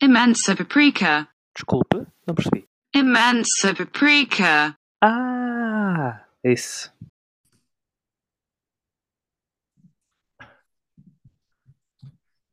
[0.00, 1.28] Imensa paprika.
[1.54, 2.68] Desculpe, não percebi.
[2.94, 4.76] Imensa paprika.
[5.02, 6.92] Ah, isso.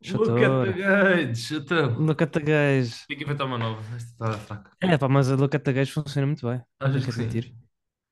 [0.06, 0.74] Look at the Chator.
[0.74, 2.00] gays, então.
[2.00, 3.06] Look at the gays.
[3.08, 3.82] Tem que inventar uma nova.
[3.96, 4.72] Esta está fraca.
[4.82, 6.62] É pá, mas a Look at the gays funciona muito bem.
[6.80, 7.56] Achas Tenho que sim?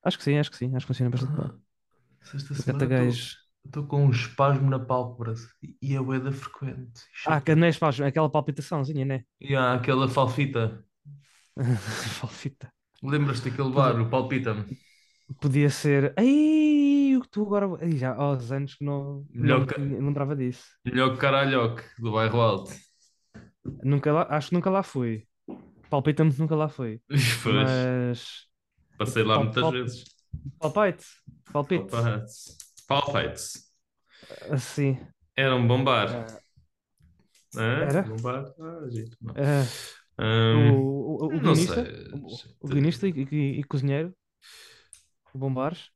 [0.03, 0.75] Acho que sim, acho que sim.
[0.75, 1.51] Acho que funciona bastante bem.
[2.21, 2.87] Esta Look at semana the
[3.65, 5.33] estou- com um espasmo na pálpebra
[5.81, 7.01] e a boeda frequente.
[7.25, 9.23] Ah, que não é espaço, é aquela palpitaçãozinha, né?
[9.39, 10.83] E há aquela falfita.
[12.19, 12.71] Falfita.
[13.03, 14.77] Lembras-te daquele bar, o Palpita-me?
[15.39, 16.13] Podia ser.
[16.17, 17.67] Ai, o que tu agora.
[17.81, 20.65] Ai, já há uns anos que não, Melhor não me lembrava disso.
[20.85, 22.71] Melhor que caralhoque do bairro alto.
[23.83, 25.27] Nunca lá, acho que nunca lá fui.
[25.89, 27.01] Palpita-me nunca lá fui.
[27.43, 28.47] Pois, Mas.
[28.97, 30.03] passei lá Pal- muitas pal- vezes.
[30.59, 31.05] Palpite.
[31.51, 31.89] Palpite.
[31.89, 32.57] Palpites.
[32.91, 33.71] Palpites.
[34.49, 34.97] Assim.
[35.35, 36.41] Era um bom bar.
[37.55, 38.03] Ah, era?
[38.03, 38.53] Bom bar?
[38.59, 38.87] Ah.
[39.21, 39.35] Não.
[39.35, 39.73] ah,
[40.19, 41.81] Hum, o, o, o não guionista.
[41.81, 41.93] sei.
[42.11, 44.15] O, o guionista e, e- e cozinheiro.
[45.33, 45.91] O Bombares.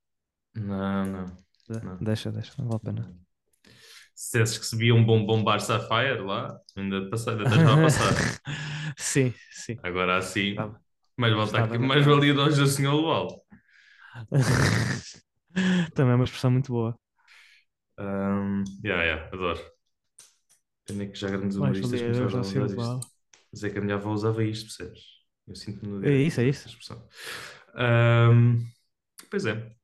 [0.55, 1.25] Não, não.
[1.69, 1.97] De- Não.
[1.99, 3.15] Deixa, deixa, não vale a pena.
[4.15, 7.81] Se dissesses que se via um bom bombar Sapphire lá, ainda passei, ainda estás a
[7.81, 8.13] passar.
[8.97, 9.79] Sim, sim.
[9.83, 10.81] Agora assim, Estava.
[11.17, 13.45] mais, Estava aqui, mais valia hoje assim ao Luau.
[15.93, 16.95] Também é uma expressão muito boa.
[17.97, 19.61] Um, yeah, yeah, adoro.
[20.85, 22.99] Pena que já grandes Mais humoristas começaram a usar isto.
[23.51, 25.01] Mas é que a minha avó usava isto, percebes?
[25.47, 26.67] Eu sinto-me no É isso, é isso.
[26.67, 27.07] expressão.
[27.75, 28.59] Um,
[29.29, 29.75] pois é,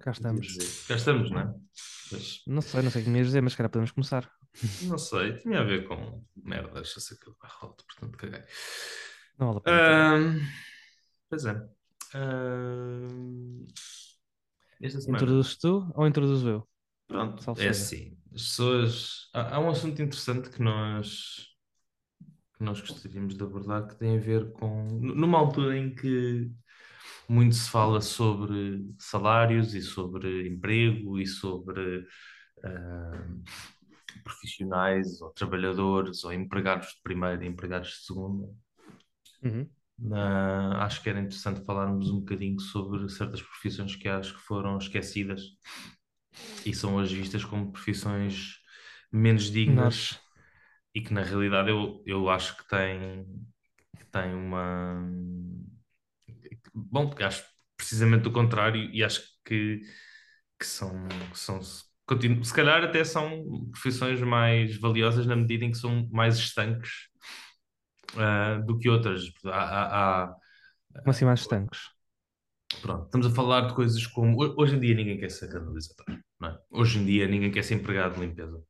[0.00, 0.46] Cá estamos.
[0.88, 1.54] Cá estamos, não é?
[2.12, 4.30] Mas, Não sei, não sei o que me ias dizer, mas se calhar podemos começar.
[4.82, 8.42] não sei, tinha a ver com merda, deixa-se aquilo para alto, portanto caguei.
[9.38, 10.16] Não vale a pena.
[10.18, 10.40] Um,
[11.28, 11.68] pois é.
[12.14, 13.66] Um.
[14.80, 16.68] Introduzes tu ou introduzo eu?
[17.06, 18.16] Pronto, é assim.
[18.34, 19.28] As pessoas.
[19.32, 21.46] Há, há um assunto interessante que nós,
[22.56, 24.84] que nós gostaríamos de abordar que tem a ver com.
[25.00, 26.50] Numa altura em que
[27.28, 32.06] muito se fala sobre salários e sobre emprego e sobre
[32.64, 33.28] ah,
[34.22, 38.48] profissionais ou trabalhadores ou empregados de primeira e empregados de segunda.
[39.42, 39.68] Uhum.
[40.12, 44.76] Ah, acho que era interessante falarmos um bocadinho sobre certas profissões que acho que foram
[44.78, 45.40] esquecidas
[46.64, 48.56] e são hoje vistas como profissões
[49.12, 50.18] menos dignas Nós.
[50.94, 53.26] e que na realidade eu, eu acho que têm,
[53.98, 55.00] que têm uma.
[56.74, 57.44] Bom, acho
[57.76, 59.80] precisamente o contrário e acho que,
[60.58, 61.60] que são, que são
[62.06, 66.90] continu- se calhar até são profissões mais valiosas na medida em que são mais estanques
[68.16, 69.22] ah, do que outras.
[69.44, 70.36] Há, há- há-
[70.98, 71.80] Como assim mais estanques?
[72.82, 74.36] Pronto, estamos a falar de coisas como.
[74.42, 76.04] ho- Hoje em dia ninguém quer ser canalizador,
[76.40, 76.58] não é?
[76.70, 78.60] Hoje em dia ninguém quer ser empregado de limpeza.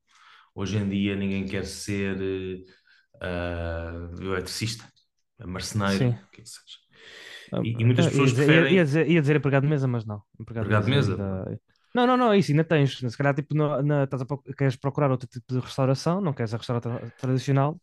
[0.54, 2.64] Hoje em dia ninguém quer ser
[3.20, 4.84] ah, eletricista,
[5.44, 6.08] marceneiro, Sim.
[6.10, 6.78] o que é que seja.
[7.64, 10.04] E- e muitas pessoas ia dizer, preferem- Ia, dizer, ia dizer empregado de mesa, mas
[10.04, 10.22] não.
[10.38, 11.12] Empregado, Empregado de mesa?
[11.12, 11.60] ainda-
[11.94, 12.98] Não, não, não, é isso ainda tens.
[12.98, 14.26] Se calhar, tipo, na, na- estás a,
[14.56, 17.80] queres procurar outro tipo de restauração, não queres a restauração tradicional,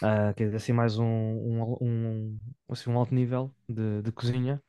[0.00, 4.62] ah, queres assim mais um, um, um, assim, um alto nível de, de cozinha,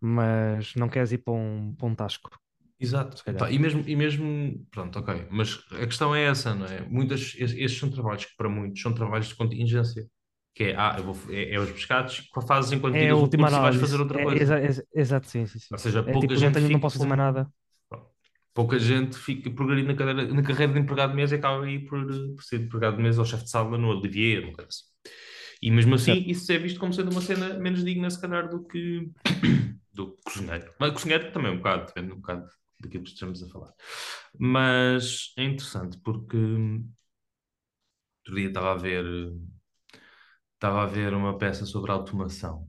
[0.00, 2.30] mas não queres ir para um, para um tasco.
[2.80, 3.22] Exato.
[3.26, 5.26] Epá, e mesmo, e mesmo, pronto, ok.
[5.30, 6.80] Mas a questão é essa, não é?
[6.82, 10.08] Muitas, es- estes são trabalhos que para muitos são trabalhos de contingência.
[10.54, 13.22] Que é, ah, eu vou, é, é os pescados que fazes enquanto É a tiras
[13.22, 13.76] o última curso e vais análise.
[13.76, 14.42] fazer outra É, coisa.
[14.42, 15.74] exa- exato, sim, sim, sim.
[15.74, 17.52] Ou seja, É pouca tipo, não, gente tenho, não posso fazer mais nada.
[18.58, 21.78] Pouca gente fica progredindo na, cadeira, na carreira de empregado de mesa e acaba aí
[21.78, 22.04] por,
[22.34, 24.82] por ser empregado de mesa ou chefe de sala no Olivier, no caso.
[25.62, 26.28] E mesmo assim, Certo.
[26.28, 29.12] isso é visto como sendo uma cena menos digna, se calhar, do que
[29.94, 30.74] do cozinheiro.
[30.76, 32.48] Mas cozinheiro também é um bocado, depende um bocado
[32.80, 33.72] daquilo que estamos a falar.
[34.36, 39.04] Mas é interessante porque outro dia estava a ver
[40.54, 42.68] estava a ver uma peça sobre automação.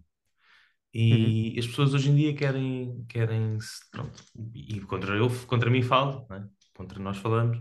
[0.94, 3.58] E as pessoas hoje em dia querem, querem
[3.92, 4.24] pronto,
[4.56, 6.48] e contra eu, contra mim falo, né?
[6.76, 7.60] Contra nós falamos,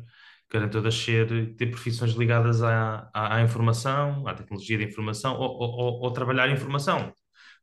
[0.51, 5.51] querem todas ser, ter profissões ligadas à, à, à informação, à tecnologia da informação, ou,
[5.61, 7.13] ou, ou- trabalhar em informação.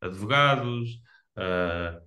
[0.02, 1.00] Advogados,
[1.36, 2.00] ah,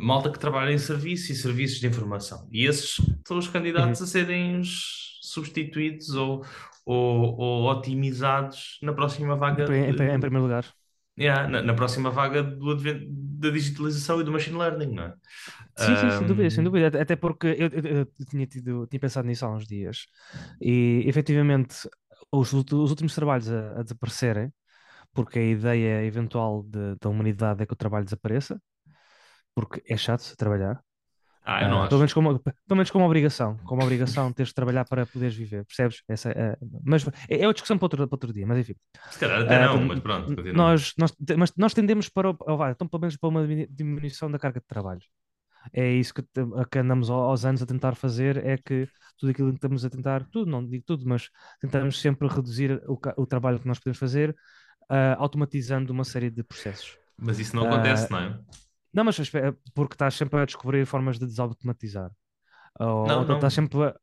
[0.00, 2.48] malta que trabalha em serviço e serviços de informação.
[2.52, 2.96] E esses
[3.26, 6.44] são os candidatos a serem os substituídos ou,
[6.84, 9.66] ou, ou otimizados na próxima vaga.
[9.74, 10.77] Em, em- em primeiro lugar.
[11.18, 15.14] Yeah, na, na próxima vaga do advento da digitalização e do machine learning, não é?
[15.74, 17.00] Sim, sim, sem dúvida, sem dúvida.
[17.02, 20.06] Até- porque eu, eu- eu tinha tido, tinha pensado nisso há uns dias.
[20.60, 21.88] E efetivamente,
[22.32, 24.52] os, os últimos trabalhos a, a desaparecerem,
[25.14, 28.60] porque a ideia eventual de- da humanidade é que o trabalho desapareça,
[29.54, 30.82] porque é chato trabalhar.
[31.50, 31.88] Ah, eu não Ah, acho.
[31.88, 35.64] pelo menos como, pelo menos como obrigação, como obrigação teres de trabalhar para poderes viver,
[35.64, 36.02] percebes?
[36.08, 38.74] Essa, é- mas é, é uma discussão para outro, para outro dia, mas enfim.
[39.10, 40.54] Se calhar até Ah, não, mas pronto, continua.
[40.56, 44.38] nós, nós, mas nós tendemos para, oh, então pelo menos para uma diminu- diminuição da
[44.38, 45.00] carga de trabalho.
[45.72, 46.22] É isso que,
[46.70, 49.90] que andamos ao- aos anos a tentar fazer, é que tudo aquilo que estamos a
[49.90, 51.28] tentar, tudo, não digo tudo, mas
[51.60, 54.36] tentamos sempre reduzir o, o trabalho que nós podemos fazer,
[54.88, 56.96] ah, automatizando uma série de processos.
[57.16, 58.38] Mas isso não acontece, não é?
[58.98, 59.16] Não, mas
[59.74, 62.10] porque estás sempre a descobrir formas de desautomatizar.
[62.80, 63.34] Ou, Não, ou não.
[63.36, 63.94] estás sempre a...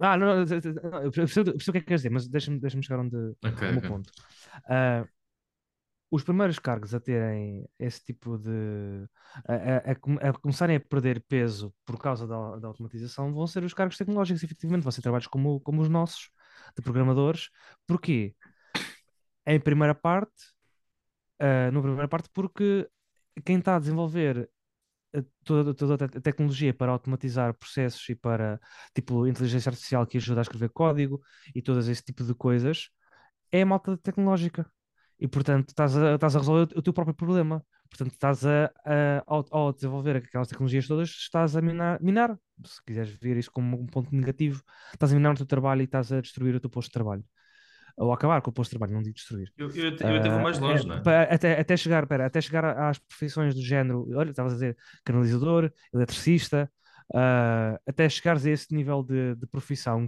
[0.00, 2.58] Ah, não, não, eu percebo, eu percebo o que é que queres dizer, mas deixa-me
[2.58, 3.14] deixa chegar onde,
[3.44, 3.90] Ok, ao meu ok.
[3.90, 4.10] ponto.
[4.66, 5.04] Ah,
[6.10, 9.06] os primeiros cargos a terem esse tipo de.
[9.46, 13.46] A, a- a come- a começarem a perder peso por causa da, da automatização vão
[13.46, 14.82] ser os cargos tecnológicos, efetivamente.
[14.82, 16.30] Vão ser trabalhos como, como os nossos,
[16.76, 17.50] de programadores.
[17.86, 18.34] Porquê?
[19.46, 20.52] Em primeira parte,
[21.38, 22.88] ah, na primeira parte, porque
[23.44, 24.48] quem está a desenvolver
[25.44, 28.60] toda, toda a te- tecnologia para automatizar processos e para,
[28.94, 31.20] tipo, inteligência artificial que ajuda a escrever código
[31.54, 32.88] e todas esse tipo de coisas,
[33.52, 34.70] é a malta tecnológica.
[35.20, 37.64] E, portanto, estás a, estás a resolver o teu próprio problema.
[37.90, 42.82] Portanto, estás a, a- ao, ao desenvolver aquelas tecnologias todas, estás a minar, minar, se
[42.84, 44.62] quiseres ver isso como um ponto negativo,
[44.92, 47.24] estás a minar o teu trabalho e estás a destruir o teu posto de trabalho.
[47.96, 49.52] Ou acabar com o posto de trabalho, não digo destruir.
[49.56, 51.32] Eu, eu, até- eu até vou mais Ah, longe, é, não é?
[51.34, 55.70] até, até chegar, pera, até chegar às profissões do género, olha, estavas a dizer canalizador,
[55.92, 56.70] eletricista,
[57.14, 60.06] ah, até chegares a esse nível de, de profissão,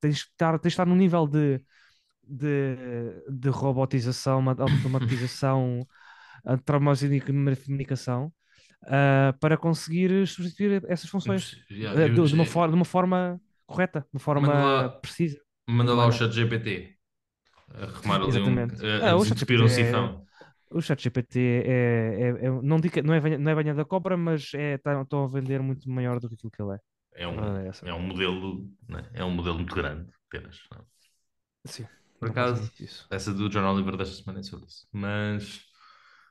[0.00, 1.60] tens de estar, tens de estar num nível de,
[2.24, 2.76] de,
[3.30, 5.86] de robotização, ma- automatização,
[6.44, 6.58] ah,
[7.66, 8.32] comunicação,
[8.86, 12.84] ah, para conseguir substituir essas funções Yeah, ah, eu- de, de uma forma, de uma
[12.84, 15.40] forma correta, de uma forma lá- precisa.
[15.68, 16.12] Manda lá o humana.
[16.12, 16.95] chat GPT.
[17.74, 18.64] Arrumar ali um.
[18.64, 18.82] Exatamente.
[18.84, 20.26] A, Ah, a o desentupir um é- sifão.
[20.70, 24.16] O ChatGPT é, é, é- não, digo não, é, banha- não é banha da cobra,
[24.16, 26.80] mas é, tá- estão a vender muito maior do que aquilo que ele é.
[27.14, 29.10] É um, Ah, é é um modelo, né?
[29.14, 30.60] é um modelo muito grande, apenas.
[30.70, 30.84] não é?
[31.66, 31.88] Sim.
[32.18, 32.72] Por acaso,
[33.10, 34.86] essa do John Oliver desta semana é sobre isso.
[34.92, 35.60] Mas,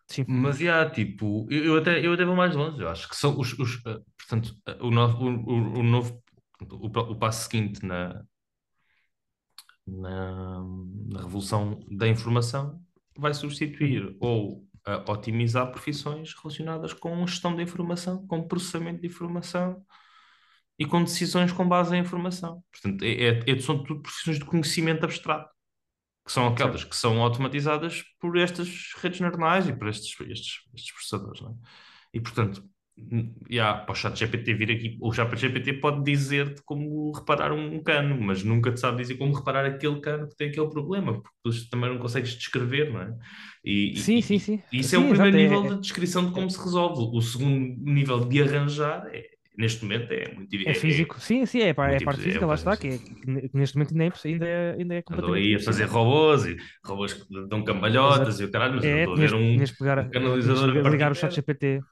[0.08, 0.28] Sim.
[0.28, 2.82] mas yeah, tipo, eu, eu até, eu até vou mais longe.
[2.82, 6.24] Eu acho que são os, os, eh, portanto, eh, o novo, o, o, o novo,
[6.72, 8.24] o, o passo seguinte na,
[9.88, 10.64] na,
[11.12, 12.82] na revolução da informação
[13.18, 19.84] vai substituir ou a otimizar profissões relacionadas com gestão da informação, com processamento de informação
[20.78, 22.64] e com decisões com base em informação.
[22.72, 25.50] Portanto, é, é- é- são tudo profissões de conhecimento abstrato,
[26.26, 30.92] que são aquelas que são automatizadas por estas redes neuronais e por estes, estes, estes
[30.94, 31.42] processadores.
[31.42, 31.68] é?
[32.14, 32.64] E, portanto,
[33.50, 37.82] yeah, para o chat GPT vir aqui, o chat GPT pode dizer-te como reparar um
[37.84, 41.36] cano, mas nunca te sabe dizer como reparar aquele cano que tem aquele problema, porque
[41.44, 43.16] tu também não consegues descrever, não é?
[43.64, 44.64] E, Sim, e- sim, sim.
[44.72, 47.02] isso Sim, é o primeiro exato, é- nível de descrição de como se resolve.
[47.18, 49.26] O segundo nível de arranjar, é-
[49.58, 51.20] neste momento, é muito É físico.
[51.20, 53.92] Sim, sim, é, a muito parte física, lá é está, que, é- que neste momento
[53.94, 57.48] ainda é, ainda é, ainda é Andou completamente aí a fazer robôs e robôs que
[57.48, 60.10] dão cambalhotas e o caralho, mas É, estou a ver um, tinhas de pegar, um
[60.10, 61.84] canalizador a de ligar o chat GPT,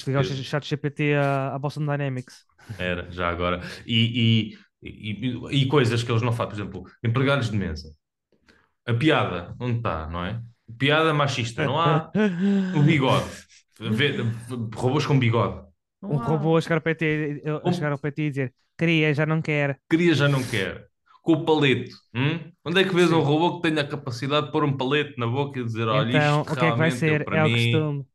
[0.00, 2.46] de ligar o chat GPT à, à Boston Dynamics.
[2.78, 3.60] Era, já agora.
[3.86, 7.94] E, e, e, e coisas que eles não fazem, por exemplo, empregados de mesa.
[8.86, 10.42] A piada, onde está, não é?
[10.78, 12.12] Piada machista, não há.
[12.72, 13.30] O bigode.
[13.80, 14.16] Vê-
[14.76, 15.66] Robôs com bigode.
[16.00, 16.26] Não Um há.
[16.28, 19.40] robô a chegar ao PT, a Um- chegar ao PT e dizer queria, já não
[19.42, 19.80] quer.
[19.90, 20.88] Queria, já não quer.
[21.22, 21.92] Com o palete.
[22.14, 22.50] hum?
[22.64, 23.12] Onde é que vês Sim.
[23.12, 26.12] um robô que tenha a capacidade de pôr um palete na boca e dizer: olha,
[26.12, 27.22] Então, isto o que é que vai eu, ser?
[27.22, 28.06] para É o mim, costume.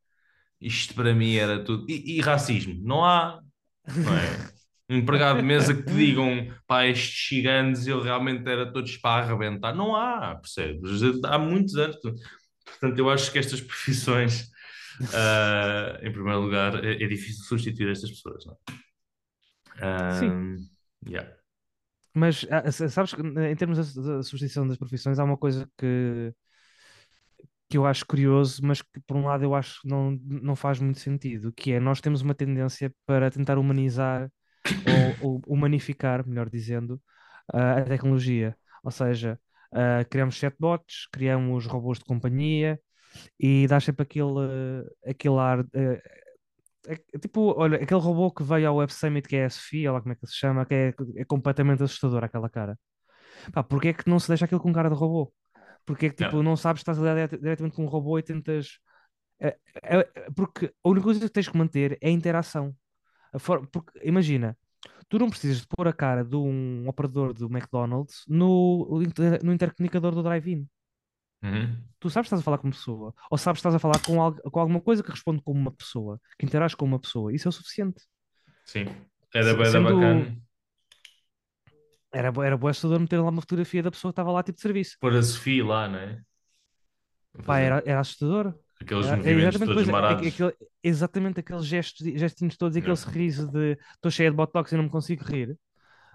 [0.59, 1.85] Isto para mim era tudo.
[1.89, 2.75] E, e racismo?
[2.81, 3.41] Não há.
[3.87, 4.57] Não é?
[4.89, 9.23] Um empregado de mesa que te digam, pá, estes gigantes, eu realmente era todos para
[9.23, 9.75] arrebentar.
[9.75, 11.01] Não há, percebes?
[11.25, 11.97] Há muitos anos.
[11.99, 14.49] Portanto, eu acho que estas profissões,
[15.13, 18.57] ah, em primeiro lugar, é, é difícil substituir estas pessoas, não é?
[19.81, 20.19] Ah,
[21.05, 21.37] yeah.
[22.13, 26.33] Mas ah, sabes que em termos da substituição das profissões, há uma coisa que,
[27.69, 30.79] que eu acho curioso, mas que por um lado eu acho que não, não faz
[30.79, 34.29] muito sentido, que é nós temos uma tendência para tentar humanizar
[34.83, 37.01] ou, ou humanificar, melhor dizendo,
[37.53, 38.55] a tecnologia.
[38.83, 39.39] Ou seja,
[39.73, 42.79] ah, criamos chatbots, criamos robôs de companhia
[43.39, 44.27] e dá sempre aquele,
[45.07, 45.65] aquele ar.
[46.87, 50.01] é- tipo, olha, aquele robô que veio ao Web Summit, que é a Sofia, lá
[50.01, 52.77] como é que se chama, que é, é completamente assustador aquela cara.
[53.53, 55.33] Pá, porque é que não se deixa aquilo com cara de robô?
[55.87, 56.43] Porque é que tipo, Yeah.
[56.49, 58.77] não sabes, estás a lidar direta- diretamente com um robô e tentas.
[59.39, 62.75] é- é- é- porque a única coisa que tens que manter é a interação.
[63.31, 64.57] A for- Porque imagina,
[65.07, 68.99] tu não precisas de pôr a cara de um operador do McDonald's no,
[69.43, 70.67] no intercomunicador do drive-in.
[71.43, 71.77] Uhum.
[71.99, 73.99] Tu sabes que estás a falar com uma pessoa, ou sabes que estás a falar
[74.03, 77.31] com, algo, com alguma coisa que responde como uma pessoa, que interage com uma pessoa.
[77.33, 78.01] Isso é o suficiente.
[78.65, 78.85] Sim.
[79.33, 80.37] Era Se- bem sendo- bacana
[82.17, 84.61] Era, era boa assustador meter lá uma fotografia da pessoa que estava lá, tipo de
[84.61, 84.97] serviço.
[84.99, 86.21] pôr a Sofia lá, não é?
[87.45, 88.53] Pá, era, era assustador.
[88.81, 90.27] Aqueles Era- movimentos exatamente, todos marados.
[90.27, 94.75] aquele- exatamente aqueles gestos, gestinhos todos e aquele sorriso de estou cheia de botox e
[94.77, 95.57] não me consigo rir,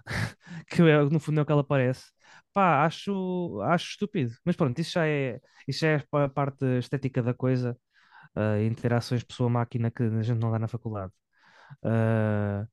[0.67, 2.05] que é, no fundo é o que ela parece.
[2.53, 4.33] Pá, acho, acho estúpido.
[4.45, 7.77] Mas pronto, isso já é, isso já é a parte estética da coisa,
[8.35, 11.11] ah, interações pessoa-máquina que a gente não dá na faculdade.
[11.83, 12.67] Ah,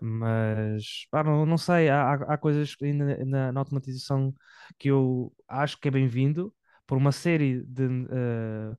[0.00, 4.34] mas pá, não, não sei, há, há coisas ainda na, na automatização
[4.78, 6.54] que eu acho que é bem-vindo
[6.86, 8.76] por uma série de ah,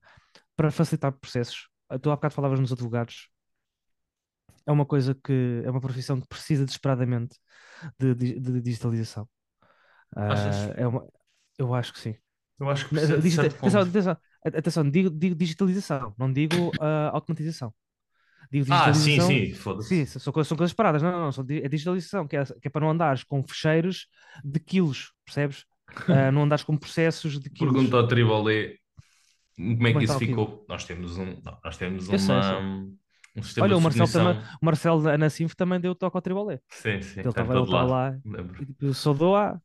[0.56, 1.68] para facilitar processos.
[2.02, 3.30] Tu há bocado falavas nos advogados.
[4.66, 7.36] É uma coisa que é uma profissão que precisa desesperadamente
[7.98, 9.28] de, de- de digitalização.
[10.26, 10.72] Achas?
[10.76, 11.06] é uma,
[11.58, 12.16] eu acho que sim.
[12.58, 17.74] Eu acho que precisa digita- atenção, atenção, atenção, digo, digo digitalização, não digo ah, automatização.
[18.50, 19.28] Digo Ah, sim, digitalização.
[19.28, 19.46] sim,
[19.80, 20.06] Sim, foda-se.
[20.20, 21.02] são coisas, são coisas paradas.
[21.02, 21.32] Não, não, não.
[21.32, 24.06] São, é digitalização, que é, que é para não andares com fecheiros
[24.44, 25.64] de quilos, percebes?
[26.06, 27.72] Ah, não andares com processos de quilos.
[27.72, 28.74] Pergunta ao Tribolé
[29.56, 30.64] como é é que isso ficou.
[30.68, 32.36] Nós temos um, nós temos uma, sei.
[33.36, 36.22] um sistema Olha, de o Marcelo também, o Marcelo da Anacinf também deu toque ao
[36.22, 36.60] Tribolé.
[36.68, 38.16] Sim, sim, Ele estava lá
[38.80, 39.60] eu só dou a.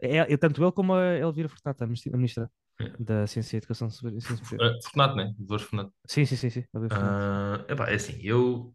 [0.00, 3.02] É, eu, tanto ele como a Elvira Furtado, a ministra É.
[3.02, 4.22] da Ciência e Educação Superior.
[4.60, 5.34] Ah, Fortunato, né?
[5.38, 5.92] Dores Fortunato.
[6.06, 6.64] Sim, sim, sim, sim.
[6.90, 8.74] Ah, epá, é assim, eu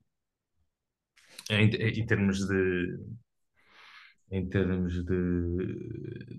[1.49, 2.97] em, em termos de
[4.31, 5.65] em termos de,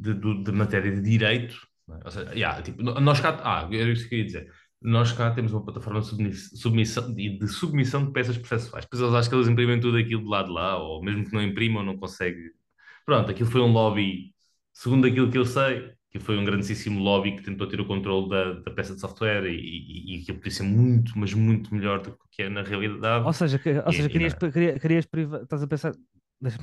[0.01, 1.57] de, de- de matéria de direito,
[1.87, 2.01] não é?
[2.05, 4.53] Ou seja, yeah, tipo, nós cá, ah, era isso que eu ia dizer.
[4.83, 8.85] Nós cá temos uma plataforma de submiss- submissão, de, de submissão de peças processuais.
[8.85, 11.33] Depois eles acham que eles imprimem tudo aquilo de lado de lá, ou mesmo que
[11.33, 12.51] não imprimam, não consegue.
[13.07, 14.35] Pronto, aquilo foi um lobby,
[14.73, 18.29] segundo aquilo que eu sei, que foi um grandíssimo lobby que tentou ter o controle
[18.31, 22.01] da, da peça de software e, e, e aquilo podia ser muito, mas muito melhor
[22.03, 23.29] do que é na realidade.
[23.29, 24.45] Ou seja, que, ou E- seja querias, não.
[24.55, 25.93] queria- querias priva- estás a pensar,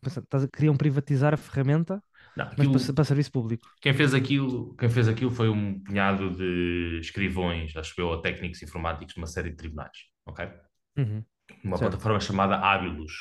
[0.03, 2.03] pensar, estás a- queriam privatizar a ferramenta,
[2.35, 3.67] Não, mas aquilo- para, para serviço público.
[3.81, 8.61] Quem fez aquilo, quem fez aquilo foi um punhado de escrivões, acho eu, ou técnicos
[8.63, 10.47] informáticos de uma série de tribunais, ok?
[10.97, 11.25] Uhum,
[11.63, 11.81] Uma Certo.
[11.81, 13.13] plataforma chamada Abilus.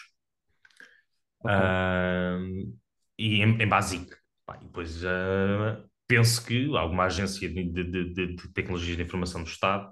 [1.39, 1.61] ok.
[1.61, 2.79] Ahm,
[3.19, 4.15] e em, em Basic.
[4.47, 9.43] Pá, e depois ah, penso que alguma agência de, de- de- de- tecnologias de informação
[9.45, 9.91] do Estado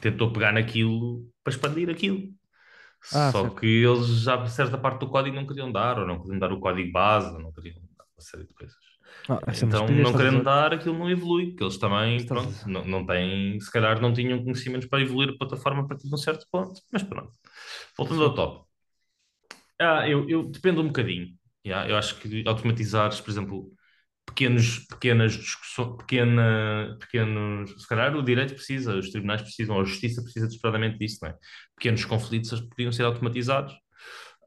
[0.00, 2.28] tentou pegar naquilo para expandir aquilo.
[3.10, 3.56] Ah, Só certo.
[3.56, 6.60] que eles já certa parte do código não queriam dar, ou não queriam dar o
[6.60, 8.76] código base, ou não queriam dar uma série de coisas.
[9.28, 13.06] Ah, é Então, não querendo dar, aquilo não evolui, porque eles também, pronto, não, não
[13.06, 16.46] têm, se calhar não tinham conhecimentos para evoluir a plataforma a partir de um certo
[16.50, 17.32] ponto, mas pronto.
[17.98, 18.66] Voltando ao top.
[19.78, 21.28] Ah, eu, eu dependo um bocadinho.
[21.66, 23.70] Yeah, eu acho que automatizares, por exemplo,
[24.30, 30.22] pequenos, pequenas discussões, pequena, pequenos, se calhar o direito precisa, os tribunais precisam, a justiça
[30.22, 31.34] precisa desesperadamente disso, não é?
[31.76, 33.74] Pequenos conflitos podiam ser automatizados.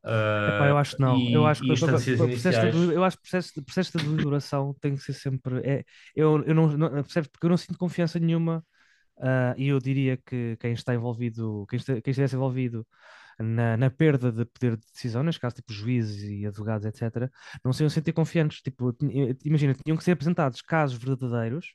[0.05, 1.17] Epá, eu acho que não.
[1.17, 4.03] e, eu acho que instâncias processo de, eu acho que o processo de, processo de
[4.03, 5.59] deliberação tem que ser sempre.
[5.63, 5.83] É,
[6.15, 7.29] eu, eu não, não percebes?
[7.29, 8.63] Porque eu não sinto confiança nenhuma
[9.19, 12.85] ah, e eu diria que quem está envolvido, quem, está, quem estivesse envolvido
[13.39, 17.31] na, na perda de poder de decisão, neste caso, tipo juízes e advogados, etc.,
[17.63, 18.61] não se iam sentir confiantes.
[18.61, 21.73] Tipo, tinha- imagina, tinham que ser apresentados casos verdadeiros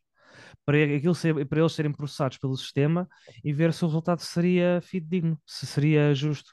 [0.64, 3.08] para, aquilo ser, para eles serem processados pelo sistema
[3.44, 6.52] e ver se o resultado seria fidedigno, se seria justo.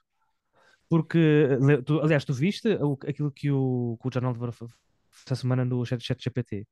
[0.90, 2.68] Porque, tu- aliás, tu viste
[3.08, 4.66] aquilo que o, que o Oliver f-
[5.10, 6.68] fez essa semana no chat, chat GPT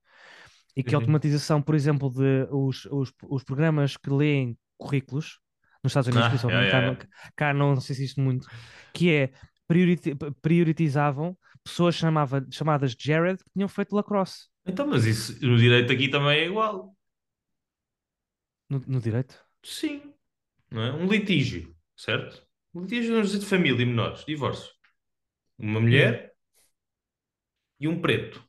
[0.75, 0.99] e que a Uhum.
[0.99, 5.39] automatização, por exemplo, de os, os, os programas que leem currículos
[5.83, 6.99] nos Estados Unidos, Ah, principalmente, yeah, cá, yeah.
[6.99, 8.47] não, cá não se existe muito,
[8.93, 9.31] que é
[9.67, 15.91] prioriti- prioritizavam pessoas chamava, chamadas Jared que tinham feito lacrosse Então, mas isso no direito
[15.91, 16.95] aqui também é igual.
[18.69, 19.35] no, no direito.
[19.63, 20.13] Sim.
[20.71, 20.91] Não é?
[20.93, 22.45] Um litígio, certo?
[22.73, 24.71] Um litígio vamos dizer, de família, menores, divórcio.
[25.57, 26.33] Uma mulher
[27.79, 28.43] e um preto.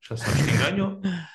[0.00, 1.00] Já sabes quem ganhou.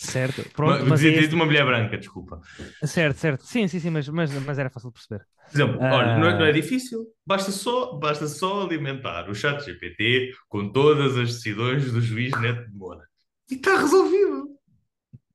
[0.00, 2.40] Certo, pronto, mas é dizia esse- de uma mulher branca, desculpa.
[2.86, 5.26] certo, certo, sim, sim, sim, mas, mas, mas era fácil de perceber.
[5.50, 6.52] Por exemplo, olha, não é, não é Ah.
[6.52, 7.06] difícil.
[7.26, 12.68] Basta só, basta só alimentar o chat GPT com todas as decisões do juiz Neto
[12.70, 13.04] de Moura.
[13.50, 14.48] E está resolvido.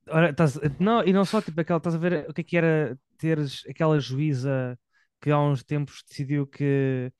[0.10, 2.58] Ora, estás- não, e não só, tipo, aquela, estás a ver o que é que
[2.58, 4.78] era teres aquela juíza
[5.22, 7.12] que há uns tempos decidiu que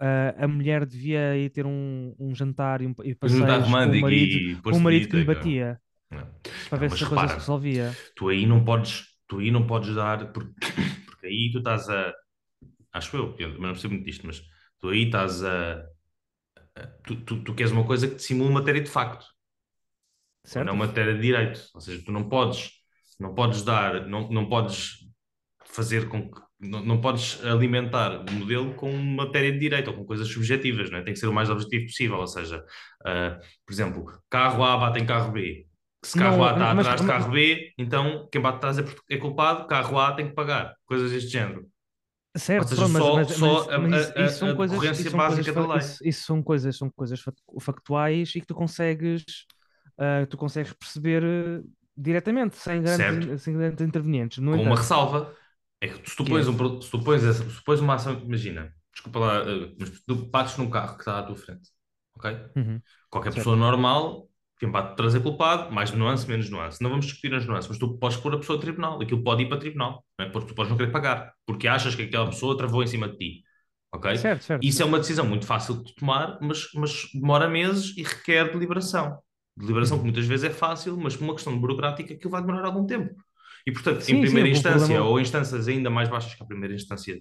[0.00, 3.62] ah, a mulher devia ir ter um, um jantar e, um, e Um jantar com
[3.62, 5.80] o romântico marido, e com o marido que lhe batia.
[6.70, 7.98] Para ver se a coisa se resolvia.
[8.16, 10.52] tu aí não podes, tu aí não podes dar, porque,
[11.06, 12.14] porque aí tu estás a,
[12.92, 14.42] acho eu, eu não percebo muito disto, mas
[14.80, 15.82] tu aí estás a,
[16.76, 19.26] a- tu, tu, tu queres uma coisa que te simula matéria de facto,
[20.44, 20.66] Certo?
[20.66, 22.70] não matéria de direito, ou seja, tu não podes,
[23.18, 24.98] não podes dar, não, não podes
[25.66, 30.04] fazer com que não, não podes alimentar o modelo com matéria de direito ou com
[30.04, 31.02] coisas subjetivas, não é?
[31.04, 35.00] Tem que ser o mais objetivo possível, ou seja, uh, por exemplo, carro A bate
[35.00, 35.66] em carro B.
[36.02, 38.84] Se carro Não, A está mas- atrás de carro B, então quem bate atrás é,
[39.10, 41.68] é culpado, carro A tem que pagar, coisas deste género.
[42.36, 45.54] Certo, seja, mas, só- mas- só mas- a- isso são coisas, isso são básica coisas,
[45.54, 45.78] da lei.
[45.78, 49.24] isso, isso são coisas, são coisas fac- factuais e que tu consegues,
[49.98, 51.62] ah, tu consegues perceber eh,
[51.96, 54.38] diretamente, sem grandes, sem grandes intervenientes.
[54.38, 55.34] No com uma entanto, ressalva.
[55.82, 56.50] É que se tu pões, é?
[56.50, 60.14] um, se tu pões, essa- se pões uma ação, imagina, desculpa lá, uh, mas tu
[60.14, 61.70] bates num carro que está à tua frente,
[62.14, 62.30] ok?
[62.56, 62.80] Uhum.
[63.10, 63.36] Qualquer Certo.
[63.38, 64.28] pessoa normal,
[64.60, 66.82] quem atrás é culpado, mais nuance, menos nuance.
[66.82, 69.42] Não vamos discutir as nuances, mas tu podes pôr a pessoa a tribunal, aquilo pode
[69.44, 70.30] ir para tribunal, não é?
[70.30, 73.16] porque tu podes não querer pagar, porque achas que aquela pessoa travou em cima de
[73.18, 73.44] ti,
[73.92, 74.22] ok?
[74.22, 74.68] Certo, certo.
[74.68, 79.18] Isso é uma decisão muito fácil de tomar, mas, mas demora meses e requer deliberação.
[79.56, 82.86] Deliberação que muitas vezes é fácil, mas por uma questão burocrática que vai demorar algum
[82.86, 83.14] tempo.
[83.66, 86.42] E, portanto, Sim, em sim, primeira o instância, problema- ou instâncias ainda mais baixas que
[86.42, 87.18] a primeira instância,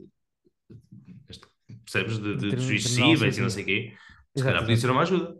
[1.85, 3.37] percebes, de, de, De de sim, cíveis sim.
[3.37, 3.93] e não sei o quê,
[4.35, 5.35] se calhar podia ser uma ajuda.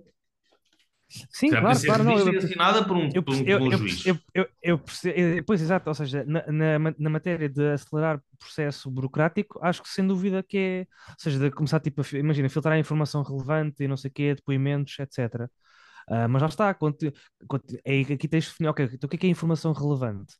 [1.32, 3.72] Sim, claro, ser claro, não, eu- assinada por um, Eu, por um, eu, por um
[3.72, 4.06] juiz.
[4.06, 7.72] perce- eu, eu, eu perce- eh, pois exato, ou seja, na, na, na matéria de
[7.72, 12.01] acelerar o processo burocrático, acho que sem dúvida que é, ou seja, de começar tipo,
[12.01, 15.50] a, imagina, filtrar a informação relevante e não sei o quê, depoimentos, etc.
[16.08, 16.98] Ah, mas já está, quando,
[17.48, 20.36] quando é, aqui tens de definir, ok, então o que é que é informação relevante?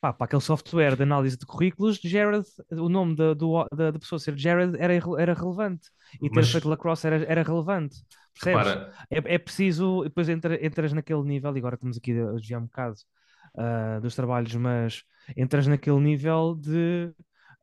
[0.00, 3.98] Pá, para aquele software de análise de currículos, Jared, o nome da, do, da, da
[3.98, 5.88] pessoa ser Jared era, era relevante
[6.22, 7.96] e ter Mas- feito lacrosse era, era relevante.
[8.40, 8.68] Percebes?
[9.10, 12.66] É, é preciso, depois entra- entras naquele nível, e agora estamos aqui a desviar um
[12.66, 12.96] bocado
[13.56, 15.02] ah, dos trabalhos, mas
[15.36, 17.10] entras naquele nível de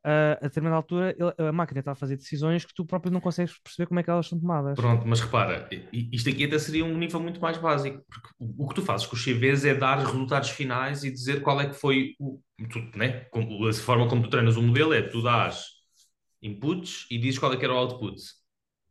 [0.04, 3.58] ah, a determinada altura a máquina está a fazer decisões que tu próprio não consegues
[3.58, 4.78] perceber como é que elas são tomadas.
[4.78, 8.74] Pronto, mas repara, isto aqui até seria um nível muito mais básico, porque o que
[8.74, 12.14] tu fazes com os CVs é dar resultados finais e dizer qual é que foi
[12.18, 12.40] o.
[12.70, 13.26] Tu, né?
[13.32, 15.64] A forma como tu treinas o modelo é tu dás
[16.42, 18.20] inputs e dizes qual é que era o output.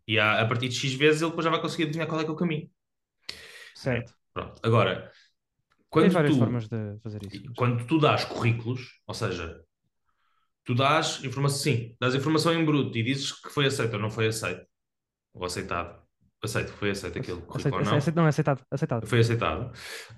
[0.07, 2.23] E a, a partir de X vezes ele depois já vai conseguir adivinhar qual é
[2.23, 2.69] que é o caminho.
[3.75, 4.13] Certo.
[4.33, 5.11] Pronto, agora,
[5.89, 7.41] quando várias tu, formas de fazer isso.
[7.45, 9.61] mas- quando tu dás currículos, ou seja,
[10.65, 14.09] tu dás informação, sim, dás informação em bruto e dizes que foi aceito ou não
[14.09, 14.65] foi aceito,
[15.33, 16.01] ou aceitado.
[16.43, 17.95] Aceito, foi aceito aquele currículo Aceita- ou não.
[17.97, 19.07] aceita- não, é aceitado, aceitado.
[19.07, 19.71] Foi aceitado.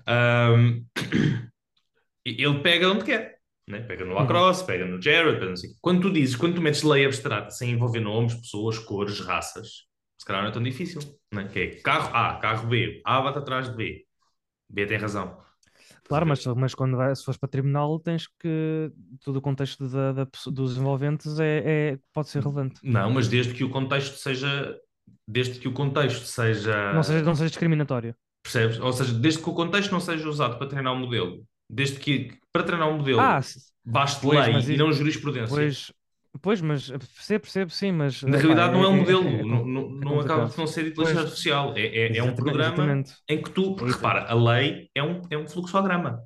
[2.28, 3.35] E ele pega onde quer.
[3.68, 3.80] Né?
[3.80, 5.68] Pega no Lacrosse, pega no Jared, pega o quê.
[5.80, 10.24] Quando tu dizes, quando tu metes lei abstrata sem envolver nomes, pessoas, cores, raças, se
[10.24, 11.00] calhar não é tão difícil.
[11.32, 11.48] Né?
[11.48, 14.04] Que é carro A, carro B, A bate atrás de B.
[14.68, 15.36] B tem razão.
[16.04, 18.92] Claro, mas, mas quando vai, se fores para tribunal tens que
[19.24, 22.78] todo o contexto da, da dos envolventes é, é- pode ser relevante.
[22.82, 24.78] Não, mas desde que o contexto seja.
[25.26, 26.92] Desde que o contexto seja.
[26.92, 28.14] Não seja, não seja discriminatório.
[28.42, 28.78] Percebes?
[28.78, 31.44] Ou seja, desde que o contexto não seja usado para treinar um modelo.
[31.68, 33.40] Desde que para treinar um modelo Ah,
[33.84, 35.54] baste pois, lei e isso- não jurisprudência.
[35.54, 35.92] Pois,
[36.40, 39.64] pois, mas percebo, percebo, sim, mas Na realidade não é um modelo, é- é não,
[39.66, 41.74] não, é não acaba por não ser inteligência artificial.
[41.76, 43.14] É, é, é um programa exatamente.
[43.28, 43.74] em que tu.
[43.74, 43.96] Porque isso.
[43.98, 46.22] repara, a lei é um, é um fluxograma.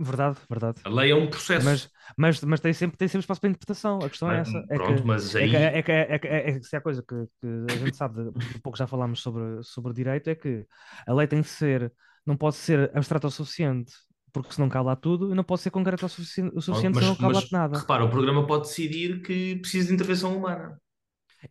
[0.00, 0.80] Verdade, verdade.
[0.84, 1.66] A lei é um processo.
[1.66, 3.98] Mas, mas, mas tem sempre, tem sempre espaço para interpretação.
[3.98, 4.58] A questão é Mas, essa.
[4.70, 5.50] É pronto, que, mas é aí.
[5.50, 8.22] que, é que, é que, é que se há coisa que, que a gente sabe,
[8.30, 10.64] de- de pouco já falámos sobre, sobre direito, é que
[11.04, 11.92] a lei tem que ser,
[12.24, 13.92] não pode ser abstrata o suficiente,
[14.42, 17.16] porque senão cala tudo, e não pode ser concreta o suficiente, o suficiente mas, senão
[17.16, 17.78] cala mas nada.
[17.78, 20.80] repara, o programa pode decidir que precisa de intervenção humana.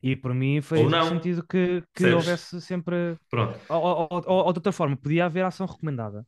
[0.03, 1.07] E por mim foi não.
[1.07, 3.17] sentido que, que houvesse sempre.
[3.29, 3.57] Pronto.
[3.69, 6.25] Ou, ou, ou- ou de outra forma, podia haver ação recomendada.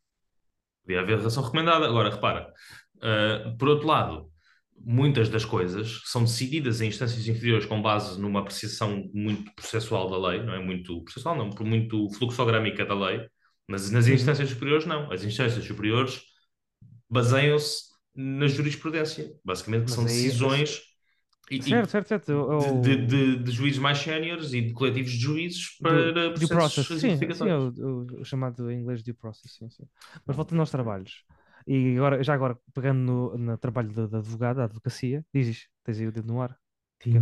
[0.84, 1.86] Podia haver relação recomendada.
[1.86, 2.54] Agora, repara,
[3.02, 4.32] ah, por outro lado,
[4.78, 10.30] muitas das coisas são decididas em instâncias inferiores com base numa apreciação muito processual da
[10.30, 10.60] lei, não é?
[10.60, 13.28] Muito processual, não, por muito fluxográmica da lei,
[13.68, 14.14] mas nas Uhum.
[14.14, 15.12] instâncias superiores, não.
[15.12, 16.22] As instâncias superiores
[17.10, 20.82] baseiam-se na jurisprudência, basicamente, que Mas são aí- decisões.
[21.52, 22.32] e- e Certo, certo, certo.
[22.32, 23.06] Eu- de, de-
[23.38, 27.02] de- de juízes mais séniores e de coletivos de juízes do- para due processos process,
[27.02, 29.84] sim, sim, é o, o- o chamado em inglês due process, sim, sim.
[30.26, 31.24] Mas voltando aos trabalhos,
[31.66, 36.00] e agora, já agora, pegando no, no trabalho da, da advogada, da advocacia, dizes, tens
[36.00, 36.56] aí o dedo no ar.
[37.00, 37.20] Tinha,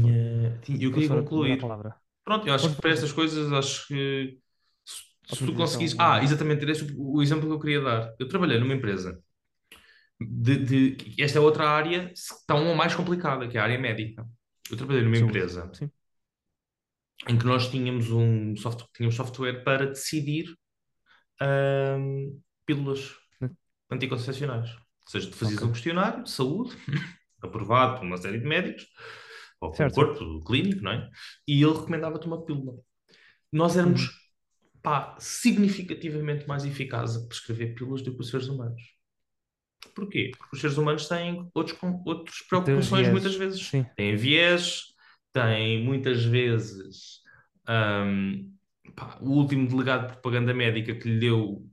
[0.62, 1.54] tinha- eu queria concluir.
[1.54, 1.96] a palavra.
[2.24, 4.40] Pronto, eu acho que para estas coisas, acho que
[4.84, 5.96] se, se tu é?
[6.00, 8.14] Ah, exatamente, era esse o, o exemplo que eu queria dar.
[8.20, 9.22] Eu trabalhei numa empresa
[10.20, 10.58] de,
[10.96, 12.12] de- esta é outra área
[12.48, 14.26] tão mais complicada, que é a área médica.
[14.70, 15.92] Eu trabalhei numa Saúde, empresa sim.
[17.28, 20.56] em que nós tínhamos um software, tínhamos software para decidir
[21.42, 23.58] ahm, pílulas Hum.
[23.92, 24.72] anticoncepcionais.
[24.72, 25.64] Ou seja, tu fazias Ok.
[25.64, 26.76] um questionário de saúde,
[27.42, 28.88] aprovado por uma série de médicos,
[29.62, 29.94] ou pelo Certo.
[29.94, 31.10] corpo clínico, não é?
[31.48, 32.76] E ele recomendava-te uma pílula.
[33.52, 34.14] Nós éramos, Uhum.
[34.84, 38.82] pá, significativamente mais eficazes a prescrever pílulas do que os seres humanos.
[39.94, 40.36] Porquê?
[40.38, 43.72] Porque os seres humanos têm outros, outras preocupações muitas vezes.
[43.72, 43.86] sim.
[43.96, 44.84] Têm viés,
[45.34, 47.22] têm muitas vezes
[47.68, 48.52] ahm,
[48.96, 51.66] pá, o último delegado de propaganda médica que lhe deu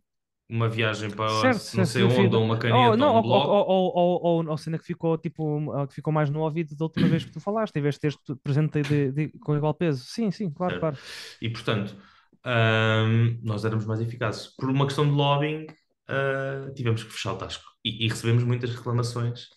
[0.48, 3.22] uma viagem para Certo, não certo, sei onde, ou uma caneta, Oh, não, ou um
[3.22, 3.64] bloco.
[3.66, 7.08] ou, ou, ou, ou, cena que ficou, tipo, que ficou mais no ouvido da última
[7.08, 10.04] vez que tu falaste, em vez de teres tu presente de, de- com igual peso.
[10.04, 10.98] Sim, sim, claro, claro.
[11.40, 11.96] E portanto,
[12.44, 14.48] ahm, nós éramos mais eficazes.
[14.56, 15.66] Por uma questão de lobbying,
[16.08, 17.64] ah, tivemos que fechar o Tasco.
[17.84, 19.48] E, e recebemos muitas reclamações,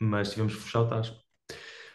[0.00, 1.16] mas tivemos que fechar o Tasco.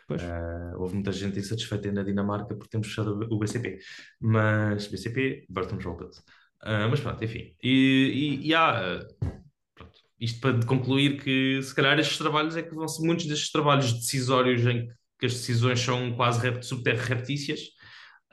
[0.10, 3.80] Ah, houve muita gente insatisfeita na Dinamarca por termos fechado o BCP.
[4.20, 6.12] Mas BCP, Burton Robert.
[6.62, 7.56] Ah, mas pronto, enfim.
[7.62, 9.00] E, e, e há.
[9.76, 9.94] pronto.
[10.20, 13.94] Isto para concluir que se calhar estes trabalhos é que vão ser muitos destes trabalhos
[13.94, 14.88] decisórios em
[15.20, 17.60] que as decisões são quase rep, subterra reptícias.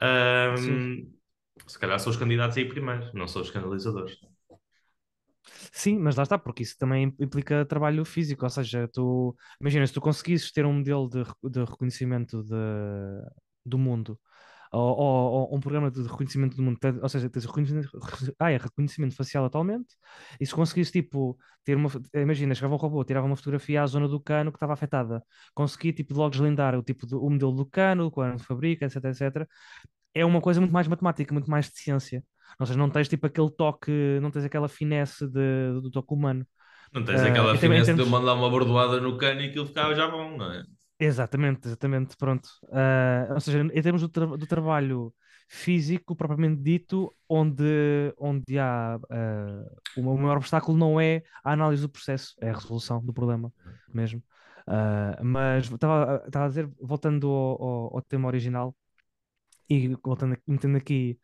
[0.00, 1.12] ahm, Sim.
[1.66, 4.18] se calhar são os candidatos aí primeiro, não são os canalizadores.
[5.76, 9.92] Sim, mas lá está, porque isso também implica trabalho físico, ou seja, tu imagina, se
[9.92, 12.54] tu conseguisses ter um modelo de, de reconhecimento de,
[13.64, 14.18] do mundo,
[14.72, 17.88] ou, ou- ou um programa de reconhecimento do mundo, ou seja, tens reconhecimento,
[18.38, 19.94] ah, é, reconhecimento facial atualmente,
[20.40, 24.08] e se conseguisses, tipo, ter uma, imagina, chegava um robô, tirava uma fotografia à zona
[24.08, 25.22] do cano que estava afetada,
[25.54, 29.48] conseguia, tipo, logo deslindar o tipo do, o modelo do cano, quando fabrica, etc, etc,
[30.14, 32.24] é uma coisa muito mais matemática, muito mais de ciência.
[32.59, 33.90] Ou seja, não tens tipo aquele toque,
[34.23, 36.47] não tens aquela finesse de- do toque humano.
[36.93, 39.67] Não tens Ah, aquela finesse de eu termos- mandar uma bordoada no cano e aquilo
[39.67, 40.64] ficava já bom, não é?
[40.99, 42.49] Exatamente, exatamente, pronto.
[42.73, 45.12] Ah, ou seja, em termos do, tra- do trabalho
[45.49, 49.64] físico, propriamente dito, onde, onde há ah,
[49.97, 53.53] o maior obstáculo não é a análise do processo, é a resolução do problema
[53.93, 54.23] mesmo.
[54.67, 58.75] Ah, mas estava a dizer, voltando ao, ao- ao tema original
[59.69, 61.19] e voltando, metendo aqui,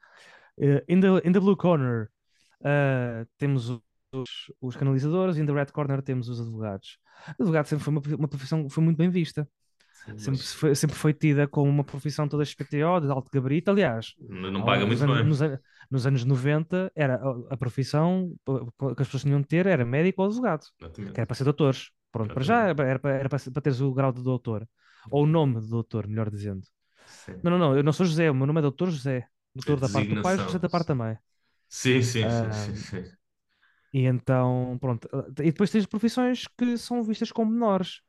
[0.61, 2.09] eh, in, the, in the blue corner
[2.65, 3.71] ah, temos
[4.13, 6.99] os, os canalizadores e in the red corner temos os advogados.
[7.39, 9.49] Advogado sempre foi uma, uma profissão que foi muito bem vista.
[10.17, 13.71] Sempre Mas foi, sempre foi tida como uma profissão toda XPTO, de alto gabarito.
[13.71, 15.27] Aliás, não não paga nos, muito anos, bem.
[15.27, 19.47] nos, an- nos anos 90, era a, a profissão uh, que as pessoas tinham de
[19.47, 21.13] ter era médico ou advogado, Exatamente.
[21.13, 21.91] que era para ser doutores.
[22.11, 24.67] Pronto, para já era, para, era para teres o grau de doutor,
[25.11, 26.67] ou o nome de doutor, melhor dizendo.
[27.07, 27.39] Sim.
[27.43, 29.27] Não, não, não, eu não sou José, o meu nome é doutor José.
[29.55, 31.19] Doutor da parte do pai, José da parte da mãe.
[31.69, 33.13] Sim, sim, Ah, sim, sim, sim.
[33.93, 35.09] E então, pronto.
[35.41, 38.01] E depois tens profissões que são vistas como menores.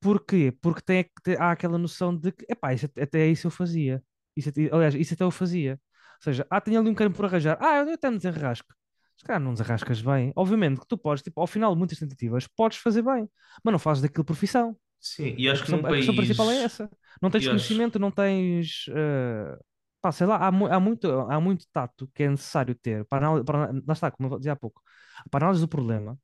[0.00, 0.52] Porquê?
[0.62, 4.02] Porque tem, tem- há aquela noção de que, epá, isso, até- isso eu fazia.
[4.36, 5.80] Isso, aliás, isso até eu fazia.
[6.18, 7.58] Ou seja, ah, tenho ali um cano por arranjar.
[7.60, 8.74] Ah, eu até me desenrasco.
[9.16, 10.32] Se calhar não desarrascas bem.
[10.36, 13.28] Obviamente que tu podes, tipo, ao final de muitas tentativas, podes fazer bem,
[13.64, 14.76] mas não fazes daquilo profissão.
[15.00, 16.14] Sim, e A acho que questão, a questão país.
[16.14, 16.90] principal é essa.
[17.22, 18.86] Não tens e acho- conhecimento, não tens.
[18.90, 19.58] eh,
[20.06, 23.26] pá, sei lá, há, mu- há muito, há muito tato que é necessário ter para
[23.26, 24.82] análise, para, lá está, como eu dizia há pouco,
[25.30, 26.18] para análise do problema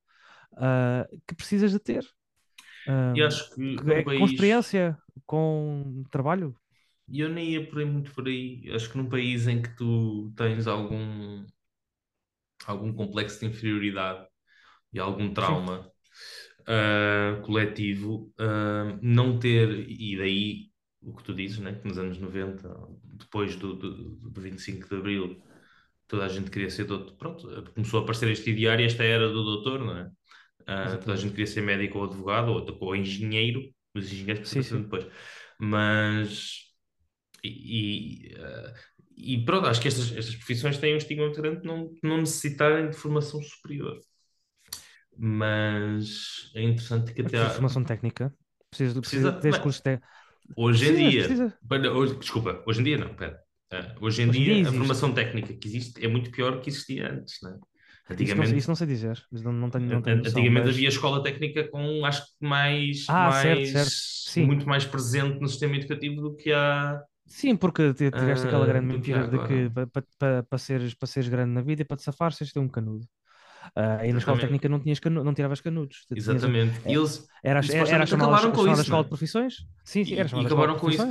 [0.57, 2.05] ah, que precisas de ter.
[2.87, 4.25] Ah, E acho que que é com país.
[4.25, 6.55] experiência, com trabalho.
[7.07, 8.69] E eu nem ia por aí muito por aí.
[8.73, 11.45] Acho que num país em que tu tens algum,
[12.65, 14.27] algum complexo de inferioridade
[14.93, 15.91] e algum trauma
[16.67, 21.73] ah, coletivo, ah, não ter, e daí o que tu dizes, né?
[21.75, 22.69] Que nos anos 90,
[23.13, 25.43] depois do, do, do 25 de Abril,
[26.07, 27.15] toda a gente queria ser doutor.
[27.17, 30.11] Pronto, começou a aparecer este ideário, esta era do doutor, não é?
[30.67, 33.61] Ah, toda a gente queria ser médico ou advogado ou, ou engenheiro,
[33.95, 34.83] os engenheiros Sim, sim.
[34.83, 35.05] depois.
[35.59, 36.61] Mas
[37.43, 38.73] e, e, eh,
[39.17, 42.17] e pronto, acho que estas, estas profissões têm um estigma muito grande de não, não
[42.19, 43.99] necessitarem de formação superior.
[45.17, 48.33] Mas é interessante que até precisa há- de formação técnica.
[48.69, 49.83] Precisa, Precisa- precisa mas-.
[50.55, 51.59] Hoje em Precisa, dia, precisa.
[51.95, 53.39] Hoje- desculpa, hoje em dia não, pera.
[53.71, 56.69] Eh, hoje em Hoje dia, dia a formação técnica que existe é muito pior que
[56.69, 57.51] existia antes, né?
[57.51, 57.61] Isso
[58.09, 59.25] não, Antigamente, isso não sei dizer.
[59.31, 62.45] Isso não, não tenho, não tenho noção, antigamente mas- havia escola técnica com, acho que
[62.45, 63.91] mais, Ah, certo, mais certo.
[64.25, 64.45] Sim.
[64.45, 67.01] muito mais presente no sistema educativo do que há.
[67.25, 69.87] Sim, porque ti- tiveste aquela Ah, grande mentira de que para
[70.19, 72.59] pa, pa seres, para seres grande na vida e para te safares tens de ter
[72.59, 73.07] um canudo.
[73.75, 74.39] Ah, e na escola Exatamente.
[74.39, 76.05] técnica não, tinhas canu, não tiravas canudos.
[76.07, 76.79] Tu tinhas- Exatamente.
[76.85, 79.09] é- E eles, Era, e era, era chamada, acabaram com isso, escola não de é?
[79.09, 79.55] profissões?
[79.83, 81.03] Sim, sim, E- era e chamada escola acabaram com isso.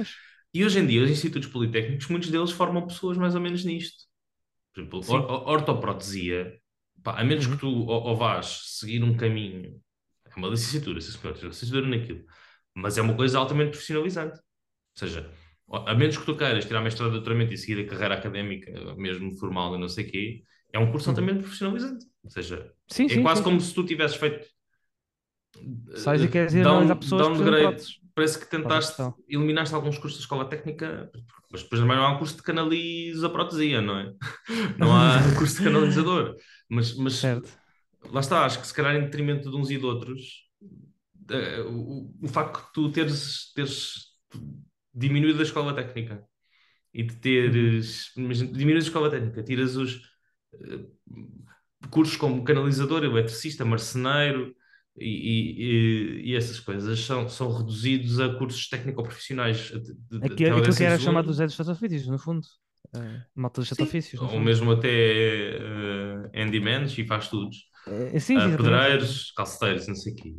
[0.54, 4.04] E hoje em dia, os institutos politécnicos, muitos deles formam pessoas mais ou menos nisto.
[4.74, 6.58] Por exemplo, or- or- ortoprotesia,
[7.02, 7.52] pá, a menos Uhum.
[7.54, 9.80] que tu ou, ou vás seguir um caminho,
[10.26, 12.24] é uma licenciatura, se for, licenciatura naquilo,
[12.74, 14.38] mas é uma coisa altamente profissionalizante.
[14.38, 14.42] Ou
[15.08, 15.30] seja,
[15.72, 19.32] a menos que tu queiras tirar mestrado de doutoramento e seguir a carreira académica, mesmo
[19.38, 21.10] formal e não sei o quê, é um curso Uhum.
[21.10, 22.06] altamente profissionalizante.
[22.24, 24.46] Ou seja, Sim, é sim, quase sim, como se tu tivesses feito.
[25.94, 27.82] Sais e eh, queres ir down- pessoas downgrade.
[28.14, 29.14] Parece que tentaste, questão.
[29.28, 31.10] eliminaste alguns cursos da escola técnica,
[31.50, 34.12] mas depois também não há um curso de canaliza protesia, não é?
[34.78, 36.36] Não há um curso de canalizador.
[36.68, 37.50] Mas, mas Certo.
[38.10, 40.44] lá está, acho que se calhar em detrimento de uns e de outros,
[41.30, 43.94] eh, o, o facto de tu teres, teres
[44.94, 46.24] diminuído a escola técnica
[46.94, 50.00] e de teres, imagina, diminuís a escola técnica, tiras os
[51.90, 54.54] cursos como canalizador, eletricista, marceneiro
[54.98, 60.50] e, e- e essas coisas são, são reduzidos a cursos técnico-profissionais de- de- Aqui, até
[60.50, 62.46] ao aquilo que era chamado dos Zé dos Ofícios, no fundo.
[62.94, 64.44] Uh, malta dos Sim, ofícios, ou fundo.
[64.44, 67.48] mesmo até uh, handymans e faz tudo.
[67.88, 70.34] Eh, sim, Uh, pedreiros, calceteiros, não sei o quê.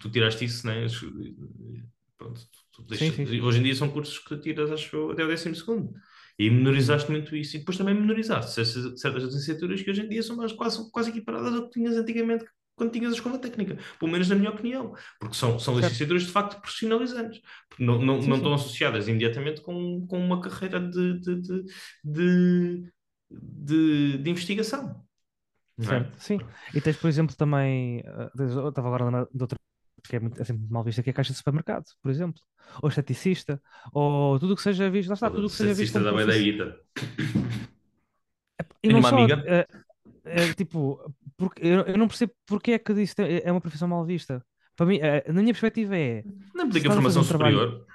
[0.00, 0.86] Tu tiraste isso, né?
[2.16, 3.40] Pronto, tu- tu Sim, deixas- sim, sim.
[3.40, 5.92] Hoje em dia são cursos que tiras, acho eu, até o décimo segundo.
[6.38, 7.56] E menorizaste muito isso.
[7.56, 11.54] E depois também menorizaste certas licenciaturas que hoje em dia são mais quase, quase equiparadas
[11.54, 12.44] ao que tinhas antigamente
[12.76, 13.76] quando tinhas a escola técnica.
[13.98, 14.94] Pelo menos na minha opinião.
[15.18, 17.40] Porque são, são licenciaturas de facto profissionalizantes.
[17.78, 18.42] Não, não, Sim, não sim.
[18.42, 21.64] estão associadas imediatamente com, com uma carreira de, de, de,
[22.04, 22.92] de,
[23.30, 25.04] de- de investigação.
[25.86, 25.86] É?
[25.88, 26.40] Certo, sim.
[26.74, 28.00] E tens, por exemplo, também.
[28.04, 29.58] eh, Eu estava agora a lembrar de outra
[30.08, 32.40] que é, muito, é sempre mal vista, que é a caixa de supermercado, por exemplo.
[32.82, 33.60] Ou esteticista,
[33.92, 35.08] ou tudo o que seja visto.
[35.08, 36.80] Lá está, tudo o que seja visto da da guita.
[38.82, 39.42] E Tenho não uma só, amiga.
[39.46, 39.66] eh,
[40.24, 43.88] eh, tipo, porque, eu, eu não percebo porque é que isso é é uma profissão
[43.88, 44.44] mal vista.
[44.76, 46.24] Para mim, eh, na minha perspectiva é.
[46.54, 47.86] Não implica formação um trabalho- superior.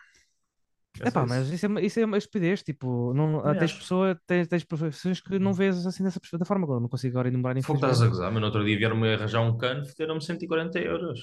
[0.99, 1.65] É só Epá, mas isso.
[1.65, 5.51] é, uma- isso é uma estupidez, tipo, não, tens pessoa, tens, tens profissões que não
[5.51, 8.39] vês assim dessa, da forma agora, não consigo agora enumerar Fogo estás a gozar, mas
[8.39, 11.19] no outro dia vieram-me arranjar um cano, fizeram-me 140 euros.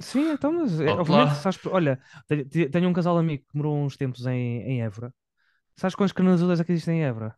[0.00, 3.76] Sim, então, mas é, Alto obviamente, sabes, olha, tenho, tenho um casal amigo que morou
[3.76, 5.12] uns tempos em, em Évora.
[5.76, 7.34] Sabes quantos canalizadores é que existem em Évora?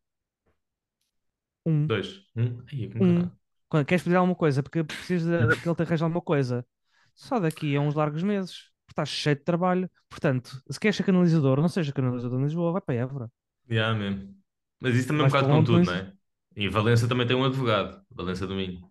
[1.64, 1.86] Um.
[1.86, 2.24] Dois.
[2.36, 2.62] Um.
[2.66, 3.30] Ai, que Um.
[3.68, 6.66] Quando queres pedir alguma coisa porque precisas de, que ele te arranje alguma coisa,
[7.14, 9.90] só daqui a uns largos meses, porque estás cheio de trabalho.
[10.08, 13.30] Portanto, se queres ser canalizador, não seja canalizador em Lisboa, vai para Évora.
[13.70, 14.34] Yeah, mesmo.
[14.80, 16.12] Mas isso também é um Vais para bocado com tudo, não é?
[16.56, 18.87] E Valença também tem um advogado, Valença Domingo.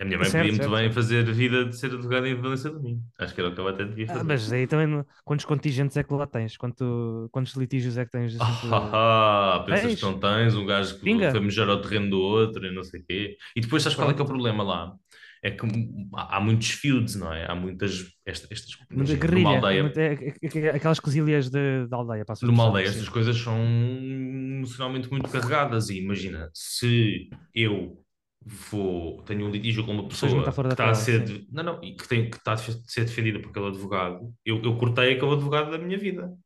[0.00, 2.70] A minha mãe Certo, podia muito certo, bem fazer vida de ser advogada em Valença
[2.70, 3.02] Domingo.
[3.18, 4.24] Acho que era o que ela até devia Ah, fazer.
[4.24, 6.56] mas aí também, não- quantos contingentes é que lá tens?
[6.56, 8.40] Quanto, quantos litígios é que tens?
[8.40, 9.98] Assim, por- Ah, ah, pensas Tens?
[10.00, 11.30] que não tens um gajo que Pinga.
[11.30, 13.36] foi mejar ao terreno do outro e não sei o quê.
[13.54, 14.94] E depois sabes qual é que é o problema lá?
[15.42, 15.66] É que
[16.14, 17.50] há muitos feuds, não é?
[17.50, 18.06] Há muitas.
[18.26, 22.44] Estas, estas, Muita guerrilha, aldeia, muita- é- é- é- aquelas quesilhas de, de aldeia, passa
[22.44, 22.92] a numa aldeia sim.
[22.92, 25.88] estas coisas são emocionalmente muito carregadas.
[25.90, 28.02] E imagina, se eu
[28.44, 31.24] vou, tenho um litígio com uma pessoa que está a ser.
[31.24, 31.46] sim.
[31.50, 34.76] Não, não, e que, tem, que está a ser defendida por aquele advogado, eu, eu
[34.78, 36.36] cortei aquele advogado da minha vida.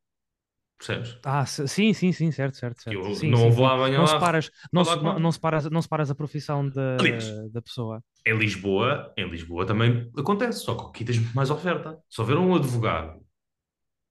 [0.79, 1.19] Percebes?
[1.27, 3.01] Ah, sim, sim, sim, certo, certo, certo.
[3.01, 5.81] eu Sim, não sim, vou amanhã Não lá separas, não, se- não, não separas, não
[5.81, 8.03] separas a profissão da, Aliás, da pessoa.
[8.27, 11.99] Em Lisboa, em Lisboa também acontece, só que aqui tens mais oferta.
[12.09, 13.21] Se houver um advogado,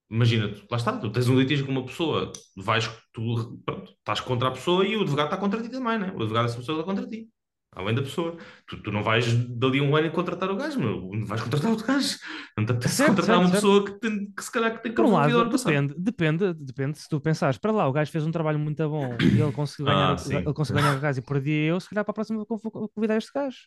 [0.10, 4.19] imagina, tu, lá está, tu tens um litígio com uma pessoa, vais, tu, pronto, estás
[4.22, 6.08] contra a pessoa e o advogado está contra ti também, né?
[6.12, 7.30] O advogado dessa pessoa está contra ti,
[7.75, 8.38] além da pessoa.
[8.67, 11.71] Tu, tu não vais dali um ano e contratar o gajo, meu, não vais contratar
[11.71, 12.17] outro gajo.
[12.57, 13.62] Não te apetece Certo, contratar certo, uma certo.
[13.62, 16.97] pessoa que, tem, que se calhar que tem que um lado, depende, depende, depende.
[16.99, 19.86] Se tu pensares, para lá, o gajo fez um trabalho muito bom e ele conseguiu
[19.88, 20.36] ganhar, Ah, o- sim.
[20.36, 23.17] ele conseguiu ganhar o gajo e perdi eu, se calhar para a próxima vou convidar
[23.17, 23.57] este gajo.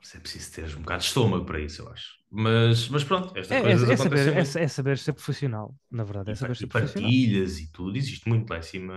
[0.00, 2.18] Mas é preciso ter um bocado de estômago para isso, eu acho.
[2.30, 5.74] Mas, mas pronto, estas É, é, coisas é acontecem saber, é, é saber ser profissional,
[5.90, 7.14] na verdade, é E, saber ser e profissional.
[7.16, 8.94] partilhas e tudo, existe muito lá em cima.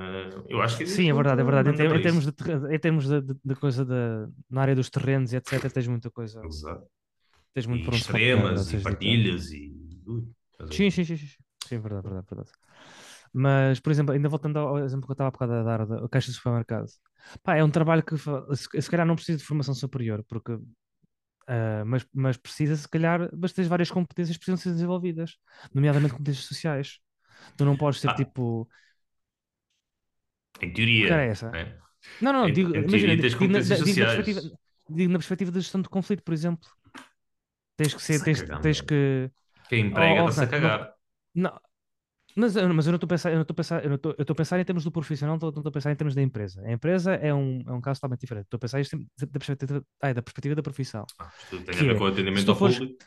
[0.50, 1.70] Eu acho que Sim, é verdade, é verdade.
[1.84, 2.32] Em, em termos de,
[2.76, 6.10] em termos de, de- de coisa da na área dos terrenos e etc, tens muita
[6.12, 6.88] coisa, Exato.
[7.54, 9.64] tens muito E extremas, e partilhas, e.
[10.08, 10.24] Ui,
[10.60, 10.66] a?
[10.72, 11.28] Sim, sim, sim, sim.
[11.68, 11.80] sim.
[11.80, 12.52] Verdade, verdade, verdade.
[13.34, 16.10] Mas, por exemplo, ainda voltando ao exemplo que eu estava há bocado a dar, da
[16.10, 16.88] caixa de supermercado.
[17.44, 18.16] Pá, é um trabalho que
[18.82, 20.58] se calhar não precisa de formação superior, porque,
[21.48, 25.38] ah, mas, mas precisa, se calhar, mas tens várias competências que precisam ser desenvolvidas,
[25.74, 27.00] nomeadamente competências sociais.
[27.58, 28.16] Tu não podes ser Ah.
[28.16, 28.70] tipo.
[30.62, 31.10] Em Que teoria.
[31.10, 31.52] cara é essa?
[31.52, 31.78] né?
[32.20, 34.42] Não, não, Em- digo, em imagina, tens digo, na, digo na perspectiva,
[34.90, 36.70] digo na perspectiva da gestão de conflito, por exemplo.
[37.78, 38.86] Tens que ser, tens, cagar, tens meu.
[38.88, 39.32] que.
[39.70, 40.94] Quem emprega Oh, está-se a cagar.
[41.34, 41.60] Não,
[42.36, 43.96] mas, eu- mas eu não estou a pensar, eu não estou a pensar, eu não
[43.96, 46.16] estou, eu estou a pensar em termos do profissional, não estou, a pensar em termos
[46.16, 46.62] da empresa.
[46.62, 48.46] A empresa é um, é um caso totalmente diferente.
[48.46, 51.06] Estou a pensar isto da da perspectiva, ai, da perspectiva da profissão.
[51.20, 53.04] Ah, isto tem Que a ver é, com o atendimento ao fores, público.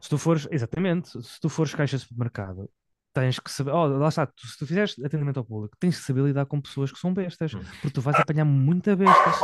[0.00, 2.70] se tu fores, exatamente, se tu fores caixa de supermercado,
[3.12, 6.04] tens que saber, oh, lá está, tu- se tu fizeres atendimento ao público, tens que
[6.04, 7.60] saber lidar com pessoas que são bestas, Hum.
[7.80, 9.36] porque tu vais apanhar muita bestas.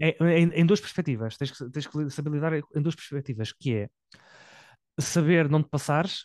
[0.00, 3.74] É, em, em duas perspectivas, tens que, tens que saber lidar em duas perspectivas, que
[3.74, 3.88] é
[4.98, 6.24] saber não te passares,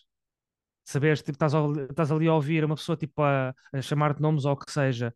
[0.91, 1.54] saberes, tipo, estás,
[1.89, 5.13] estás ali a ouvir uma pessoa tipo a, a chamar-te nomes ou o que seja,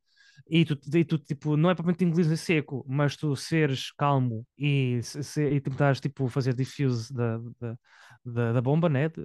[0.50, 4.46] e tu, e tu tipo, não é propriamente inglês em seco, mas tu seres calmo
[4.58, 7.78] e, se, e tentares tipo fazer diffuse da, da,
[8.26, 9.10] da, da bomba, né?
[9.10, 9.24] De,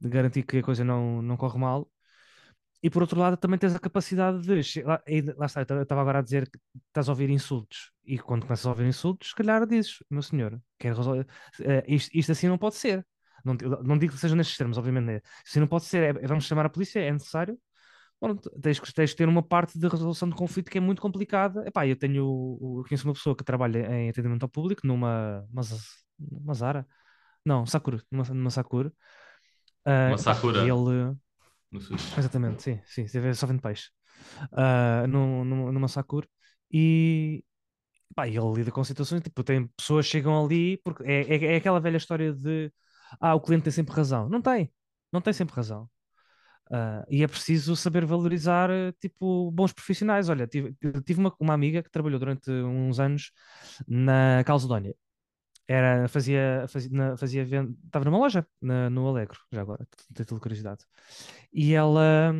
[0.00, 1.90] de garantir que a coisa não, não corre mal.
[2.82, 4.82] e por outro lado também tens a capacidade de.
[4.82, 7.90] Lá, e lá está, eu estava agora a dizer que estás a ouvir insultos.
[8.04, 11.26] E quando começas a ouvir insultos, se calhar dizes, meu senhor, quero resolver.
[11.60, 13.04] eh, isto, isto assim não pode ser.
[13.46, 13.54] Não,
[13.84, 15.04] não digo que seja nestes termos, obviamente.
[15.06, 15.20] né?
[15.46, 16.16] Assim não pode ser.
[16.16, 17.58] é- é vamos chamar a polícia, é necessário.
[18.18, 21.64] Pronto, tens, tens que ter uma parte de resolução de conflito que é muito complicada.
[21.66, 25.44] Epá, eu tenho, eu conheço uma pessoa que trabalha em atendimento ao público numa,
[26.18, 26.86] uma, Zara,
[27.44, 28.92] não, Sakura, numa, numa Sakura.
[29.84, 30.60] Ah, Uma Sakura.
[30.60, 31.16] ele,
[32.18, 33.90] exatamente, sim, sim, sim, só vende peixe,
[34.52, 36.26] Ah, num- num- numa Sakura,
[36.72, 37.44] e
[38.14, 41.80] pá, ele lida com situações, tipo, tem pessoas chegam ali, porque é, é, é aquela
[41.80, 42.72] velha história de,
[43.20, 44.28] ah, o cliente tem sempre razão.
[44.28, 44.72] Não tem,
[45.12, 45.88] não tem sempre razão.
[46.70, 50.28] Ah, e é preciso saber valorizar, eh, tipo, bons profissionais.
[50.28, 53.32] Olha, tive, tive uma, uma amiga que trabalhou durante uns anos
[53.88, 54.94] na Calzedónia.
[55.68, 60.84] Era, fazia, fazia, fazia venda, estava numa loja na- no Alegro, já agora, tenho curiosidade.
[61.52, 62.34] E ela,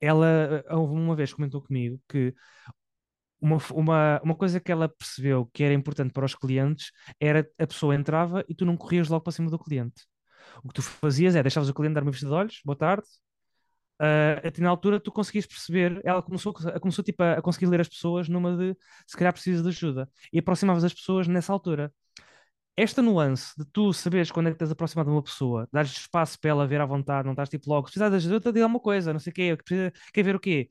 [0.00, 2.34] ela, uma vez comentou comigo que
[3.40, 7.66] uma, uma, uma coisa que ela percebeu que era importante para os clientes era a
[7.66, 10.04] pessoa entrava e tu não corrias logo para cima do cliente.
[10.64, 13.06] O que tu fazias é deixavas o cliente dar uma vista de olhos, boa tarde,
[14.00, 17.80] uh, até na altura tu conseguias perceber, ela começou, começou tipo, a, a conseguir ler
[17.80, 21.92] as pessoas numa de se calhar precisas de ajuda e aproximavas as pessoas nessa altura.
[22.76, 26.38] Esta nuance de tu saberes quando é que estás aproximado de uma pessoa, dares espaço
[26.38, 29.12] para ela ver à vontade, não estás tipo logo, precisas de ajuda, diga alguma coisa,
[29.14, 30.70] não sei o quê, precisa, quer ver o quê?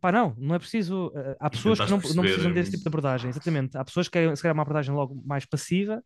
[0.00, 1.08] Pá, não, não é preciso.
[1.08, 3.76] uh, há pessoas que não, não precisam desse tipo de abordagem, exatamente.
[3.76, 6.02] Há pessoas que querem, se calhar, uma abordagem logo mais passiva,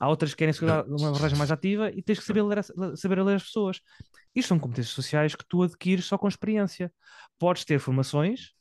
[0.00, 0.54] há outras que querem
[0.88, 2.64] uma abordagem mais ativa e tens que saber ler,
[2.96, 3.80] saber ler as pessoas.
[4.34, 6.92] Isto são competências sociais que tu adquires só com experiência.
[7.38, 8.54] Podes ter formações,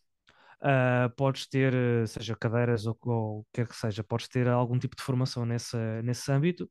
[0.66, 4.48] ah, podes ter, eh, seja cadeiras ou, ou o que quer que seja, podes ter
[4.48, 6.70] algum tipo de formação nesse, nesse âmbito,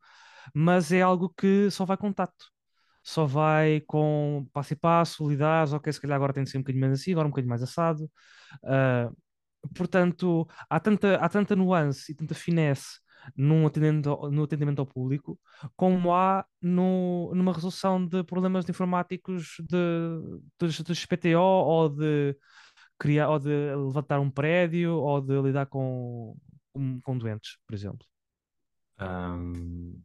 [0.54, 2.46] mas é algo que só vai com tato.
[3.02, 6.60] Só vai com passo e passo, lidares, ok, se calhar agora tem de ser um
[6.62, 8.10] bocadinho mais assim, agora um bocadinho mais assado.
[8.64, 9.10] Ah,
[9.74, 13.00] portanto, há tanta, há tanta nuance e tanta finesse
[13.36, 15.38] num atendimento, no atendimento ao público,
[15.76, 19.78] como há no, numa resolução de problemas informáticos de,
[20.58, 22.36] dos, dos PTO ou de
[22.98, 26.36] criar, ou de levantar um prédio ou de lidar com,
[26.72, 28.06] com, com doentes, por exemplo.
[28.98, 30.02] Ahm,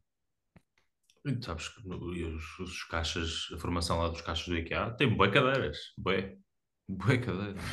[1.30, 4.92] e sabes que no- e os, os caixas, a formação lá dos caixas do IKEA
[4.92, 6.38] tem bué cadeiras, bué,
[6.88, 7.64] bué cadeiras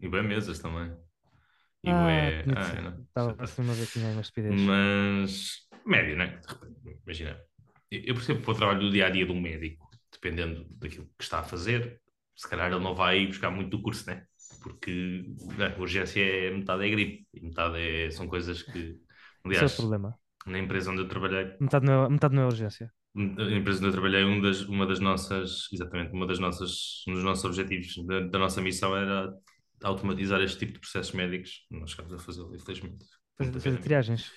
[0.00, 0.96] e bué mesas também.
[1.88, 2.82] E bué, tinha de ah, ser.
[2.82, 4.62] não, Estava a uma vez que tinha uma estupidez.
[4.66, 6.38] Mas médio, né?
[6.38, 7.40] De repente, Imagina,
[7.90, 10.64] eu eu percebo que para o trabalho do dia a dia de um médico, dependendo
[10.78, 12.00] daquilo que está a fazer,
[12.36, 14.26] se calhar ele não vai buscar muito do curso, né?
[14.62, 15.24] Porque
[15.56, 18.98] né, a urgência é metade é gripe e metade é- são coisas que,
[19.48, 20.18] Esse é o aliás, problema.
[20.46, 22.92] Na empresa onde eu trabalhei, Metade não é, metade não é urgência.
[23.16, 27.14] a empresa onde eu trabalhei, um das, uma das nossas, exatamente, uma das nossas, um
[27.14, 29.32] dos nossos objetivos da, da nossa missão era
[29.82, 31.66] automatizar este tipo de processos médicos.
[31.70, 33.04] Nós chegámos a fazê-lo, infelizmente.
[33.38, 34.30] Fazer, fazer triagens.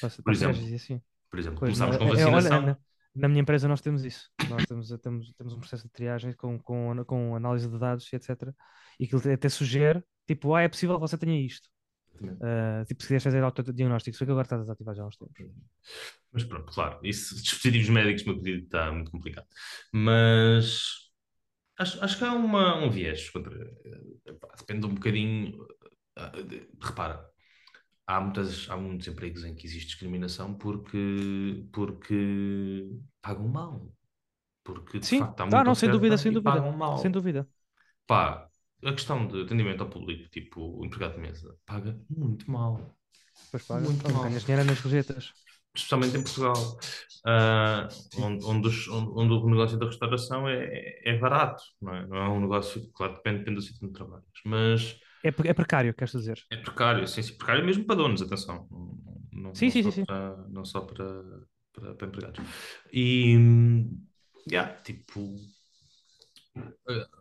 [0.00, 1.00] Por exemplo, triagens assim.
[1.30, 2.62] Por exemplo, Pois, começámos na, com é- olha, vacinação.
[2.66, 2.78] na,
[3.14, 4.30] na minha empresa nós temos isso.
[4.48, 8.30] Nós temos, temos, temos um processo de triagem com, com, com análise de dados, etc.
[8.98, 11.68] E aquilo até sugere, tipo, ah, é possível que você tenha isto.
[12.40, 15.42] Ah, tipo, se quiseres fazer autodiagnóstico, só que agora está desativado já há uns tempos.
[16.32, 19.46] Mas pronto, claro, isso, dispositivos médicos, meu querido, está muito complicado.
[19.92, 20.82] Mas
[21.78, 23.54] acho, acho que há uma, um viés contra.
[24.26, 25.66] eh, Depende um bocadinho.
[26.16, 26.32] ah,
[26.82, 27.26] Repara,
[28.06, 32.90] há, muitas, há muitos empregos em que existe discriminação porque, porque
[33.22, 33.92] pagam mal.
[34.64, 36.60] Porque de Sim, facto há ah, não, sem dúvida, sem dúvida.
[36.60, 37.00] pagam mal.
[37.00, 37.48] Sem dúvida.
[38.06, 38.50] Pá,
[38.84, 42.96] a questão de atendimento ao público, tipo o empregado de mesa, paga muito mal.
[43.46, 43.86] Depois paga.
[43.86, 44.24] Muito Então, mal.
[44.24, 45.34] ganhas dinheiro nas gorjetas.
[45.74, 46.78] especialmente em Portugal,
[47.26, 52.06] ah, onde, onde, os- onde- onde o negócio da restauração é, é barato, não é?
[52.06, 55.94] Não é um negócio, claro, depende, depende do sítio onde trabalhas, mas É, é precário,
[55.98, 56.38] queres dizer?
[56.50, 58.66] é precário, sim, sim, precário mesmo para donos, atenção,
[59.32, 61.04] não, Sim, não sim, só sim, para, não só para,
[61.72, 62.40] para, para empregados.
[62.92, 64.06] E, hum,
[64.50, 65.36] yeah, tipo,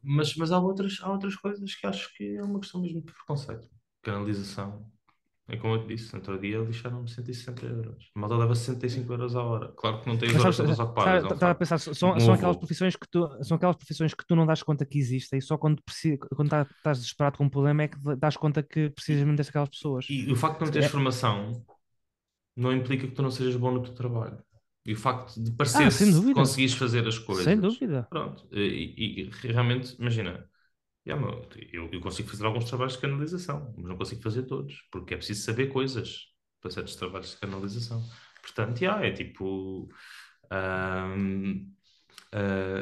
[0.04, 3.12] mas, mas há outras, há outras coisas que acho que é uma questão mesmo de
[3.12, 3.68] preconceito,
[4.02, 4.86] canalização.
[5.50, 8.12] É como eu te disse, no outro dia lixaram-me 160 euros.
[8.14, 9.72] A malta leva 65 euros a hora.
[9.78, 11.14] Claro que não tem as Mas horas todas ocupadas.
[11.14, 12.32] é um sabe- estava a pensar, são, são avô.
[12.34, 15.58] aquelas profissões que tu, são aquelas profissões que tu não das conta que existem, só
[15.58, 15.82] quando,
[16.36, 19.70] quando tá- estás desesperado com um problema é que das conta que precisas mesmo daquelas
[19.70, 20.06] pessoas.
[20.10, 21.66] E o facto de não teres É- formação
[22.56, 24.38] não implica que tu não sejas bom no teu trabalho.
[24.88, 26.34] E o facto de Ah, parecer dúvida.
[26.34, 27.46] conseguires fazer as coisas.
[27.46, 28.10] Sem dúvida.
[28.10, 28.48] Pronto.
[28.54, 30.50] E, e- realmente, imagina,
[31.06, 35.14] meu, eu, eu consigo fazer alguns trabalhos de canalização, mas não consigo fazer todos, porque
[35.16, 36.28] é preciso saber coisas
[36.62, 38.04] para certos trabalhos de canalização.
[38.42, 39.90] Portanto, yeah, é tipo.
[40.52, 41.68] ahm,
[42.34, 42.82] ah,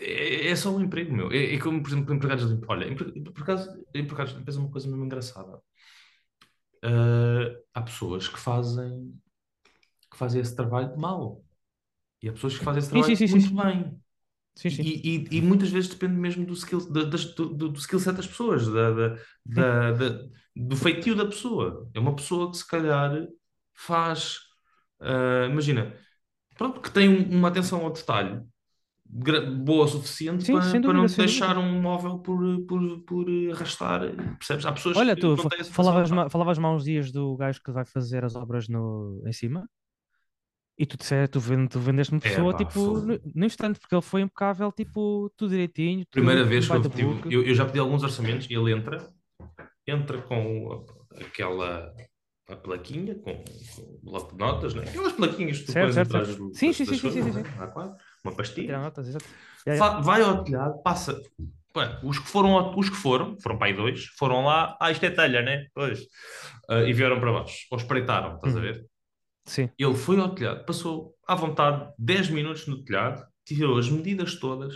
[0.00, 1.30] é, é é só um emprego, meu.
[1.32, 2.72] É, é como, por exemplo, empregados de limpeza.
[2.72, 5.60] Olha, empre- por acaso, empregados de limpeza é uma coisa mesmo engraçada.
[6.82, 9.20] Ah, há pessoas que fazem,
[10.12, 11.44] que fazem esse trabalho mal.
[12.22, 14.00] E há pessoas que fazem esse Sim, sim, trabalho sim, sim, muito bem.
[14.54, 14.88] Sim, sim.
[14.90, 18.16] E, e- e muitas vezes depende mesmo do skill, da- das- do, do, skill set
[18.16, 21.90] das pessoas, da, da- da- da- do feitio da pessoa.
[21.94, 23.26] É uma pessoa que se calhar
[23.74, 24.38] faz,
[25.00, 25.94] ah, imagina,
[26.56, 28.42] pronto, que tem um- uma atenção ao detalhe
[29.64, 31.58] boa o suficiente Sim, para, sem para dúvida, não deixar dúvida.
[31.58, 34.00] um móvel por, por, por arrastar,
[34.38, 34.66] percebes?
[34.66, 35.36] Há pessoas Olha, que tu
[35.70, 39.32] falavas, ma- falavas-me há uns dias do gajo que vai fazer as obras no, em
[39.32, 39.68] cima
[40.82, 43.78] e tu, disse, tu, vende, tu vendeste uma É pessoa pá, tipo no, no instante,
[43.78, 47.32] porque ele foi impecável, tipo, tudo direitinho, Primeira tudo vez que eu book.
[47.32, 48.98] eu, eu já pedi alguns orçamentos e ele entra,
[49.86, 50.84] entra com
[51.20, 51.92] aquela
[52.48, 54.82] a plaquinha, com, com o bloco de notas, né?
[54.82, 56.38] aquelas plaquinhas que tu Certo, pões certo, atrás certo.
[56.38, 57.50] do, Sim, das, sim, das sim, sim, coisas, sim, sim.
[57.58, 58.78] Há quatro, uma pastilha.
[58.78, 59.26] notas, exato.
[60.02, 61.20] Vai ao telhado, passa.
[62.04, 65.10] Os que foram, os que foram, foram para aí dois, foram lá, ah, isto é
[65.10, 65.66] telha, né?
[65.74, 66.00] Pois.
[66.68, 68.66] Ah, e vieram para baixo, ou espreitaram, estás a Uhum.
[68.66, 68.86] ver?
[69.44, 74.36] Sim, Ele foi ao telhado, passou à vontade 10 minutos no telhado, tirou as medidas
[74.38, 74.74] todas,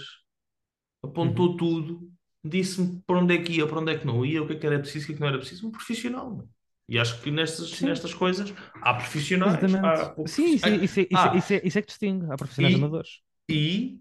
[1.02, 1.56] apontou Uhum.
[1.56, 2.12] tudo,
[2.44, 4.58] disse-me para onde é que ia, para onde é que não ia, o que é
[4.58, 5.66] que era preciso, o que é que não era preciso.
[5.68, 6.48] Um profissional, meu.
[6.88, 11.06] E acho que nestas, sim, nestas coisas há profissionais, há Sim, isso, é- isso, é-
[11.10, 12.26] isso, é- Ah, isso, é- isso é que distingue.
[12.30, 13.20] Há profissionais e, amadores.
[13.50, 14.00] e,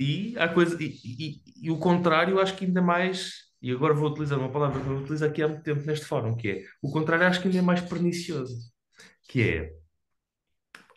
[0.00, 4.10] e há coisa, e, e- e o contrário, acho que ainda mais, e agora vou
[4.10, 6.90] utilizar uma palavra que eu utilizo aqui há muito tempo neste fórum, que é o
[6.92, 8.56] contrário, acho que ainda é mais pernicioso,
[9.28, 9.74] que é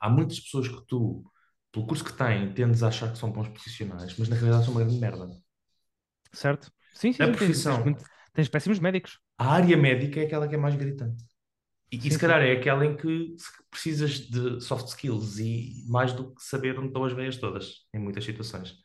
[0.01, 1.23] há muitas pessoas que tu,
[1.71, 4.73] pelo curso que têm, tendes a achar que são bons profissionais, mas na realidade são
[4.73, 5.27] uma grande merda.
[6.33, 6.71] Certo?
[6.93, 7.37] Sim, sim, A sim.
[7.37, 7.97] Tens, tens, profissão,
[8.33, 9.19] tens péssimos médicos.
[9.37, 11.23] a área médica é aquela que é mais gritante.
[11.91, 12.19] E, e Sim, se sim.
[12.19, 16.77] calhar é aquela em que se- precisas de soft skills e mais do que saber
[16.79, 18.75] onde estão as veias todas, em muitas situações.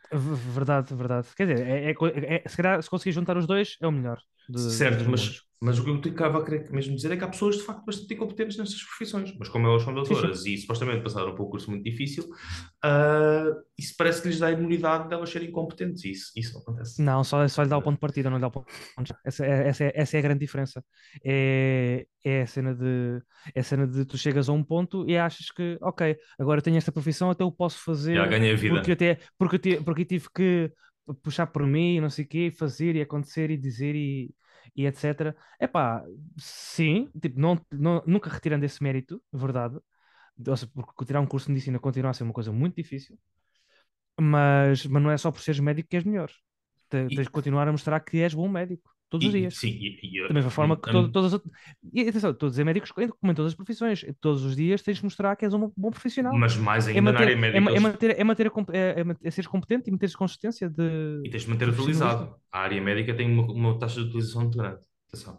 [0.54, 1.28] Verdade, verdade.
[1.34, 4.20] Quer dizer, é, é é- se calhar se conseguir juntar os dois é o melhor
[4.48, 7.16] de- dos Certo, dois mas, mas o que eu estava a querer mesmo dizer é
[7.16, 10.30] que há pessoas de facto bastante incompetentes nestas profissões, mas como elas são Sim, sim.
[10.30, 12.24] doutoras e supostamente passaram por um curso muito difícil,
[12.82, 13.46] ah,
[13.78, 16.60] isso parece que lhes dá a imunidade de elas serem incompetentes e isso, isso não
[16.62, 17.02] acontece.
[17.04, 18.68] Não, só, só lhe dá o ponto de partida, não lhe dá o ponto
[19.02, 20.84] de essa, é, essa, é, essa é a grande diferença.
[21.24, 23.20] É, é a cena de
[23.54, 26.76] é a cena de tu chegas a um ponto e achas que, ok, agora tenho
[26.76, 27.78] esta profissão, até eu posso
[28.12, 28.92] Já fazer ganhei a porque vida.
[28.92, 30.72] até porque, te- porque eu tive que
[31.22, 34.34] puxar por mim, não sei o quê, fazer e acontecer e dizer e,
[34.76, 35.36] e etc.
[35.60, 36.04] Epá,
[36.38, 39.78] sim, tipo, não, não, nunca retirando esse mérito, verdade.
[40.48, 43.18] Ou seja, porque tirar um curso de medicina continua a ser uma coisa muito difícil,
[44.20, 46.30] mas, mas não é só por seres médico que és melhor.
[46.88, 49.54] Te- E, Tens de continuar a mostrar que és bom médico, todos os e- dias.
[49.54, 51.52] sim, e, e, Da mesma forma que todo- todas as outras.
[51.92, 54.04] E atenção, estou a dizer médicos como em todas as profissões.
[54.20, 56.32] Todos os dias tens de mostrar que és um bom profissional.
[56.38, 58.46] mas mais É ainda na área manter, é, médica, ma- é eles manter, é manter
[58.48, 60.82] a, é, é, é seres competente e manteres consistência de
[61.24, 62.36] E tens de manter atualizado.
[62.50, 64.80] A área médica tem uma, uma taxa de utilização muito grande.
[65.08, 65.38] Atenção.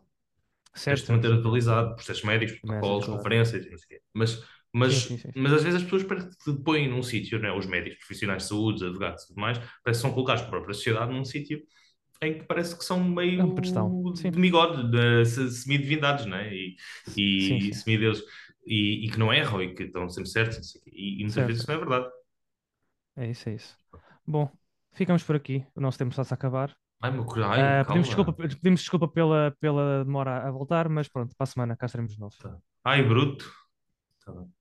[0.86, 3.17] Tens Certo, de certo, manter atualizado, processos médicos, protocolos, dificuldade.
[3.17, 4.01] conferências, não sei o quê.
[4.13, 4.43] Mas,
[4.74, 5.17] mas, sim, sim.
[5.17, 5.32] sim.
[5.36, 7.51] mas às vezes as pessoas parece que te põem num sítio, né?
[7.51, 10.51] os médicos, profissionais de saúde, os advogados e tudo mais, parece que são colocados pela
[10.53, 11.61] própria sociedade num sítio
[12.28, 13.03] em que parece que são
[13.38, 13.53] É meio
[14.32, 16.26] demigode, de, se- semi-divindades?
[16.28, 16.76] E,
[17.38, 17.84] sim, e sim.
[17.84, 18.24] semideuses.
[18.65, 20.59] E, e que não erram e que estão sempre certos.
[20.59, 20.82] não.
[20.88, 22.07] E, e muitas Certo, vezes isso não é verdade.
[23.15, 23.78] é isso, é isso.
[24.26, 24.49] Bom,
[24.93, 25.65] ficamos por aqui.
[25.76, 26.76] O nosso tempo está-se a acabar.
[27.01, 31.07] Ai, meu cor- ai, Ah, pedimos desculpa, pedimos desculpa pela, pela demora a voltar, mas
[31.09, 32.36] pronto, para a semana cá estaremos de novo.
[32.38, 32.61] Tá.
[32.84, 33.45] Ai, bruto.
[34.26, 34.51] Tá bem.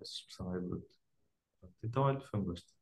[0.00, 0.86] Essa expressão é bruto.
[1.84, 2.72] Então, olha, foi um gosto.